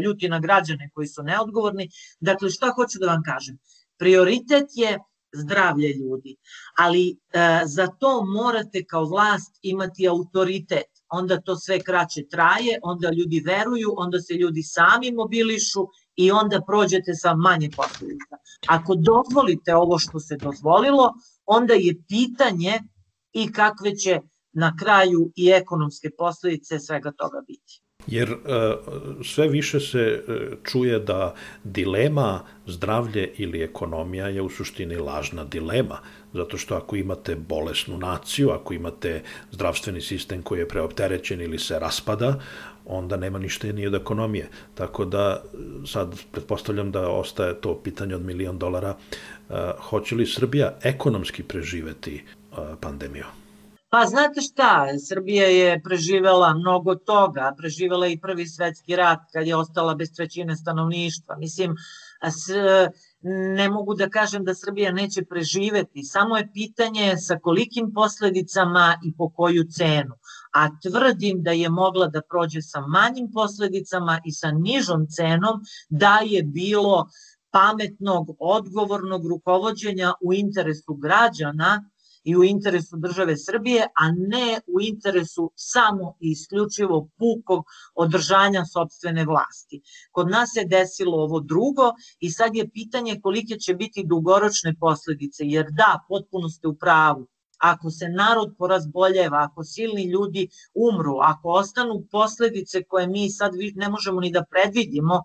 ljuti 0.04 0.28
na 0.28 0.38
građane 0.38 0.90
koji 0.94 1.06
su 1.06 1.22
neodgovorni. 1.22 1.90
Dakle, 2.20 2.50
šta 2.50 2.72
hoću 2.76 2.98
da 2.98 3.06
vam 3.06 3.22
kažem? 3.22 3.58
Prioritet 3.98 4.66
je 4.74 4.98
zdravlje 5.32 5.88
ljudi, 5.88 6.36
ali 6.78 7.10
e, 7.10 7.16
za 7.64 7.86
to 7.86 8.24
morate 8.24 8.84
kao 8.84 9.04
vlast 9.04 9.58
imati 9.62 10.08
autoritet. 10.08 10.97
Onda 11.10 11.40
to 11.40 11.56
sve 11.56 11.80
kraće 11.80 12.22
traje, 12.30 12.78
onda 12.82 13.10
ljudi 13.10 13.42
veruju, 13.46 13.94
onda 13.96 14.20
se 14.20 14.34
ljudi 14.34 14.62
sami 14.62 15.12
mobilišu 15.12 15.88
i 16.16 16.30
onda 16.30 16.60
prođete 16.66 17.14
sa 17.14 17.34
manje 17.34 17.70
posledica. 17.76 18.36
Ako 18.66 18.94
dozvolite 18.94 19.74
ovo 19.74 19.98
što 19.98 20.20
se 20.20 20.36
dozvolilo, 20.36 21.14
onda 21.46 21.74
je 21.74 21.94
pitanje 22.08 22.80
i 23.32 23.52
kakve 23.52 23.96
će 23.96 24.20
na 24.52 24.76
kraju 24.80 25.32
i 25.36 25.50
ekonomske 25.50 26.10
posledice 26.18 26.78
svega 26.78 27.12
toga 27.12 27.40
biti. 27.46 27.82
Jer 28.06 28.30
e, 28.30 28.36
sve 29.24 29.48
više 29.48 29.80
se 29.80 30.00
e, 30.00 30.22
čuje 30.64 30.98
da 30.98 31.34
dilema 31.64 32.40
zdravlje 32.66 33.32
ili 33.36 33.62
ekonomija 33.62 34.28
je 34.28 34.42
u 34.42 34.48
suštini 34.48 34.96
lažna 34.96 35.44
dilema, 35.44 35.98
zato 36.32 36.58
što 36.58 36.74
ako 36.76 36.96
imate 36.96 37.36
bolesnu 37.36 37.98
naciju, 37.98 38.50
ako 38.50 38.74
imate 38.74 39.22
zdravstveni 39.50 40.00
sistem 40.00 40.42
koji 40.42 40.58
je 40.58 40.68
preopterećen 40.68 41.40
ili 41.40 41.58
se 41.58 41.78
raspada, 41.78 42.40
onda 42.86 43.16
nema 43.16 43.38
ništa 43.38 43.72
ni 43.72 43.86
od 43.86 43.94
ekonomije. 43.94 44.48
Tako 44.74 45.04
da 45.04 45.42
sad 45.86 46.14
pretpostavljam 46.32 46.90
da 46.90 47.08
ostaje 47.10 47.60
to 47.60 47.80
pitanje 47.82 48.14
od 48.14 48.24
milion 48.24 48.58
dolara, 48.58 48.94
e, 49.50 49.70
hoće 49.78 50.14
li 50.14 50.26
Srbija 50.26 50.78
ekonomski 50.82 51.42
preživeti 51.42 52.24
pandemiju? 52.80 53.24
Pa 53.90 54.04
znate 54.06 54.40
šta, 54.40 54.86
Srbija 55.08 55.46
je 55.46 55.80
preživela 55.82 56.54
mnogo 56.54 56.94
toga, 56.94 57.54
preživela 57.56 58.06
i 58.06 58.18
prvi 58.18 58.46
svetski 58.46 58.96
rat 58.96 59.18
kad 59.32 59.46
je 59.46 59.56
ostala 59.56 59.94
bez 59.94 60.12
trećine 60.12 60.56
stanovništva. 60.56 61.36
Mislim, 61.36 61.76
s, 62.22 62.48
ne 63.22 63.68
mogu 63.68 63.94
da 63.94 64.08
kažem 64.08 64.44
da 64.44 64.54
Srbija 64.54 64.92
neće 64.92 65.24
preživeti, 65.24 66.02
samo 66.02 66.36
je 66.36 66.50
pitanje 66.52 67.16
sa 67.16 67.38
kolikim 67.42 67.92
posledicama 67.94 68.94
i 69.04 69.12
po 69.16 69.28
koju 69.30 69.64
cenu. 69.64 70.14
A 70.54 70.68
tvrdim 70.80 71.42
da 71.42 71.50
je 71.50 71.68
mogla 71.68 72.06
da 72.06 72.22
prođe 72.30 72.62
sa 72.62 72.80
manjim 72.80 73.30
posledicama 73.32 74.20
i 74.24 74.32
sa 74.32 74.50
nižom 74.50 75.06
cenom 75.10 75.60
da 75.88 76.20
je 76.24 76.42
bilo 76.42 77.08
pametnog, 77.50 78.36
odgovornog 78.38 79.26
rukovodđenja 79.26 80.12
u 80.20 80.34
interesu 80.34 80.94
građana 80.94 81.84
i 82.24 82.36
u 82.36 82.44
interesu 82.44 82.96
države 82.96 83.36
Srbije, 83.36 83.86
a 83.94 84.10
ne 84.12 84.60
u 84.66 84.80
interesu 84.80 85.50
samo 85.54 86.16
i 86.20 86.30
isključivo 86.30 87.08
pukog 87.18 87.64
održanja 87.94 88.64
sobstvene 88.64 89.24
vlasti. 89.24 89.80
Kod 90.12 90.30
nas 90.30 90.50
se 90.54 90.64
desilo 90.64 91.22
ovo 91.22 91.40
drugo 91.40 91.92
i 92.20 92.30
sad 92.30 92.56
je 92.56 92.70
pitanje 92.70 93.20
kolike 93.22 93.56
će 93.56 93.74
biti 93.74 94.04
dugoročne 94.06 94.74
posledice, 94.80 95.44
jer 95.46 95.66
da, 95.70 96.04
potpuno 96.08 96.48
ste 96.48 96.68
u 96.68 96.74
pravu, 96.74 97.26
ako 97.58 97.90
se 97.90 98.08
narod 98.08 98.54
porazboljeva, 98.58 99.38
ako 99.50 99.64
silni 99.64 100.04
ljudi 100.10 100.48
umru, 100.74 101.18
ako 101.22 101.48
ostanu 101.48 102.04
posledice 102.10 102.82
koje 102.82 103.06
mi 103.06 103.30
sad 103.30 103.52
ne 103.74 103.88
možemo 103.88 104.20
ni 104.20 104.30
da 104.30 104.44
predvidimo, 104.50 105.22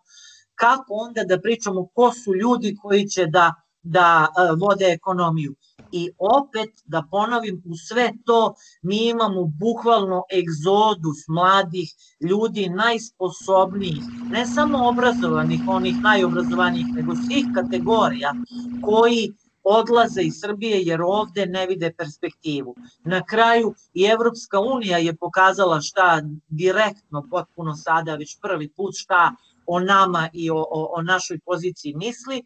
kako 0.56 0.93
onda 0.93 1.23
da 1.23 1.41
pričamo 1.41 1.88
ko 1.95 2.12
su 2.12 2.36
ljudi 2.36 2.75
koji 2.82 3.08
će 3.08 3.25
da, 3.25 3.53
da 3.83 4.27
e, 4.27 4.55
vode 4.59 4.85
ekonomiju 4.85 5.55
i 5.91 6.11
opet 6.17 6.69
da 6.85 7.03
ponovim 7.11 7.63
u 7.65 7.77
sve 7.77 8.11
to 8.25 8.53
mi 8.81 9.09
imamo 9.09 9.43
bukvalno 9.45 10.23
egzodus 10.39 11.27
mladih 11.27 11.89
ljudi 12.29 12.69
najsposobnijih, 12.69 14.03
ne 14.31 14.45
samo 14.45 14.87
obrazovanih, 14.89 15.61
onih 15.67 15.95
najobrazovanijih, 16.01 16.85
nego 16.93 17.15
svih 17.15 17.45
kategorija 17.55 18.33
koji 18.81 19.33
odlaze 19.63 20.21
iz 20.21 20.33
Srbije 20.39 20.81
jer 20.81 21.01
ovde 21.01 21.45
ne 21.45 21.67
vide 21.67 21.93
perspektivu. 21.97 22.75
Na 23.05 23.23
kraju 23.25 23.73
i 23.93 24.03
Evropska 24.03 24.59
unija 24.59 24.97
je 24.97 25.15
pokazala 25.15 25.81
šta 25.81 26.21
direktno, 26.47 27.27
potpuno 27.31 27.75
sada, 27.75 28.15
već 28.15 28.37
prvi 28.41 28.69
put 28.69 28.93
šta 28.97 29.35
o 29.65 29.79
nama 29.79 30.29
i 30.33 30.49
o, 30.49 30.57
o, 30.57 30.89
o 30.95 31.01
našoj 31.01 31.39
poziciji 31.45 31.95
misli, 31.95 32.43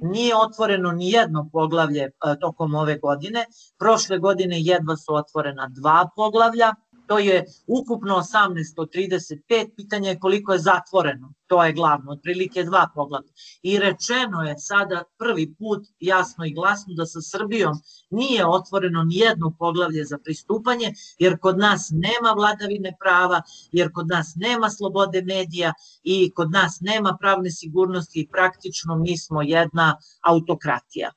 Nije 0.00 0.36
otvoreno 0.36 0.92
ni 0.92 1.10
jedno 1.10 1.48
poglavlje 1.52 2.02
e, 2.02 2.10
tokom 2.40 2.74
ove 2.74 2.98
godine. 2.98 3.44
Prošle 3.78 4.18
godine 4.18 4.60
jedva 4.60 4.96
su 4.96 5.14
otvorena 5.14 5.68
dva 5.70 6.08
poglavlja. 6.16 6.74
To 7.10 7.18
je 7.18 7.44
ukupno 7.66 8.14
18 8.16 8.74
od 8.76 8.90
35, 8.94 9.70
pitanje 9.76 10.08
je 10.08 10.18
koliko 10.18 10.52
je 10.52 10.58
zatvoreno, 10.58 11.32
to 11.46 11.64
je 11.64 11.72
glavno, 11.72 12.12
otprilike 12.12 12.62
dva 12.64 12.88
poglavlja. 12.94 13.32
I 13.62 13.78
rečeno 13.78 14.42
je 14.42 14.58
sada 14.58 15.02
prvi 15.18 15.54
put 15.54 15.86
jasno 16.00 16.44
i 16.44 16.54
glasno 16.54 16.94
da 16.94 17.06
sa 17.06 17.20
Srbijom 17.20 17.74
nije 18.10 18.46
otvoreno 18.46 19.02
ni 19.04 19.16
jedno 19.16 19.54
poglavlje 19.58 20.04
za 20.04 20.18
pristupanje, 20.18 20.92
jer 21.18 21.38
kod 21.38 21.58
nas 21.58 21.90
nema 21.92 22.32
vladavine 22.36 22.96
prava, 23.00 23.42
jer 23.72 23.92
kod 23.92 24.08
nas 24.08 24.32
nema 24.36 24.70
slobode 24.70 25.22
medija 25.22 25.72
i 26.02 26.32
kod 26.34 26.50
nas 26.50 26.78
nema 26.80 27.16
pravne 27.20 27.50
sigurnosti 27.50 28.20
i 28.20 28.28
praktično 28.28 28.96
mi 28.96 29.18
smo 29.18 29.42
jedna 29.42 29.96
autokratija. 30.22 31.10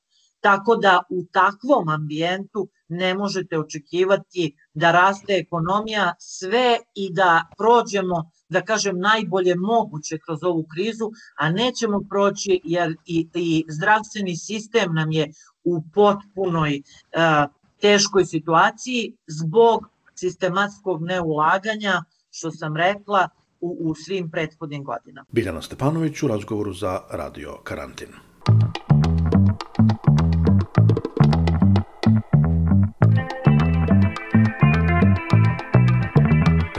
Tako 0.44 0.76
da 0.76 1.04
u 1.10 1.24
takvom 1.32 1.90
ambijentu 1.90 2.68
ne 2.88 3.14
možete 3.16 3.60
očekivati 3.60 4.56
da 4.74 4.92
raste 4.92 5.34
ekonomija 5.34 6.14
sve 6.20 6.78
i 6.96 7.14
da 7.14 7.46
prođemo, 7.58 8.32
da 8.50 8.62
kažem, 8.62 9.00
najbolje 9.00 9.56
moguće 9.56 10.18
kroz 10.26 10.44
ovu 10.44 10.66
krizu, 10.74 11.12
a 11.38 11.50
nećemo 11.52 12.02
proći 12.10 12.62
jer 12.64 12.96
i, 13.06 13.28
i 13.34 13.66
zdravstveni 13.70 14.36
sistem 14.38 14.94
nam 14.94 15.12
je 15.12 15.32
u 15.64 15.84
potpunoj 15.94 16.82
uh, 16.82 17.52
teškoj 17.82 18.26
situaciji 18.26 19.16
zbog 19.28 19.90
sistematskog 20.16 21.04
neulaganja, 21.04 22.04
što 22.32 22.52
sam 22.52 22.78
rekla, 22.78 23.30
u, 23.62 23.78
u 23.80 23.96
svim 23.96 24.32
prethodnim 24.32 24.84
godinama. 24.84 25.26
Biljana 25.32 25.62
Stepanović 25.62 26.24
u 26.24 26.28
razgovoru 26.28 26.74
za 26.74 27.00
Radio 27.12 27.58
Karantin. 27.64 28.08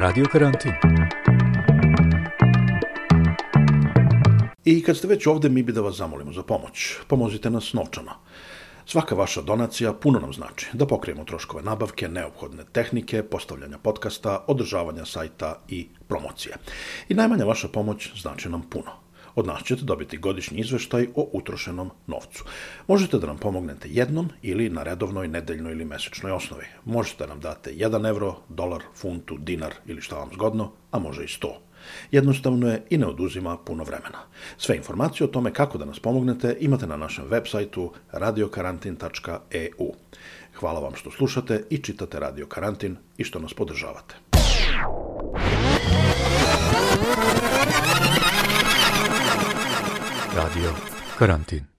Radio 0.04 0.24
Karantin. 0.32 0.72
I 4.64 4.82
kad 4.82 4.96
ste 4.96 5.08
već 5.08 5.26
ovde, 5.26 5.48
mi 5.48 5.62
bi 5.62 5.72
da 5.72 5.80
vas 5.80 5.96
zamolimo 5.96 6.32
za 6.32 6.42
pomoć. 6.42 6.96
Pomozite 7.08 7.50
nas 7.50 7.72
novčano. 7.72 8.12
Svaka 8.86 9.14
vaša 9.14 9.42
donacija 9.42 9.92
puno 9.92 10.18
nam 10.18 10.32
znači 10.32 10.66
da 10.72 10.86
pokrijemo 10.86 11.24
troškove 11.24 11.62
nabavke, 11.62 12.08
neophodne 12.08 12.64
tehnike, 12.72 13.22
postavljanja 13.22 13.78
podcasta, 13.78 14.44
održavanja 14.46 15.04
sajta 15.04 15.54
i 15.68 15.88
promocije. 16.08 16.56
I 17.08 17.14
najmanja 17.14 17.44
vaša 17.44 17.68
pomoć 17.68 18.10
znači 18.20 18.48
nam 18.48 18.62
puno. 18.62 19.03
Od 19.34 19.46
nas 19.46 19.62
ćete 19.62 19.84
dobiti 19.84 20.16
godišnji 20.16 20.60
izveštaj 20.60 21.08
o 21.14 21.28
utrošenom 21.32 21.90
novcu. 22.06 22.44
Možete 22.86 23.18
da 23.18 23.26
nam 23.26 23.38
pomognete 23.38 23.88
jednom 23.90 24.30
ili 24.42 24.68
na 24.70 24.82
redovnoj, 24.82 25.28
nedeljnoj 25.28 25.72
ili 25.72 25.84
mesečnoj 25.84 26.32
osnovi. 26.32 26.64
Možete 26.84 27.26
nam 27.26 27.40
date 27.40 27.72
1 27.72 28.08
evro, 28.08 28.36
dolar, 28.48 28.82
funtu, 28.94 29.36
dinar 29.38 29.74
ili 29.86 30.00
šta 30.00 30.16
vam 30.16 30.30
zgodno, 30.32 30.72
a 30.90 30.98
može 30.98 31.24
i 31.24 31.26
100. 31.26 31.48
Jednostavno 32.10 32.68
je 32.68 32.82
i 32.90 32.98
ne 32.98 33.06
oduzima 33.06 33.56
puno 33.56 33.84
vremena. 33.84 34.18
Sve 34.58 34.76
informacije 34.76 35.24
o 35.24 35.30
tome 35.30 35.52
kako 35.52 35.78
da 35.78 35.84
nas 35.84 36.00
pomognete 36.00 36.56
imate 36.60 36.86
na 36.86 36.96
našem 36.96 37.24
web 37.28 37.44
sajtu 37.46 37.92
radiokarantin.eu. 38.12 39.92
Hvala 40.54 40.80
vam 40.80 40.94
što 40.94 41.10
slušate 41.10 41.64
i 41.70 41.78
čitate 41.78 42.20
Radio 42.20 42.46
Karantin 42.46 42.96
i 43.16 43.24
što 43.24 43.38
nas 43.38 43.54
podržavate. 43.54 44.14
Radio 50.34 50.74
Karantin 51.18 51.73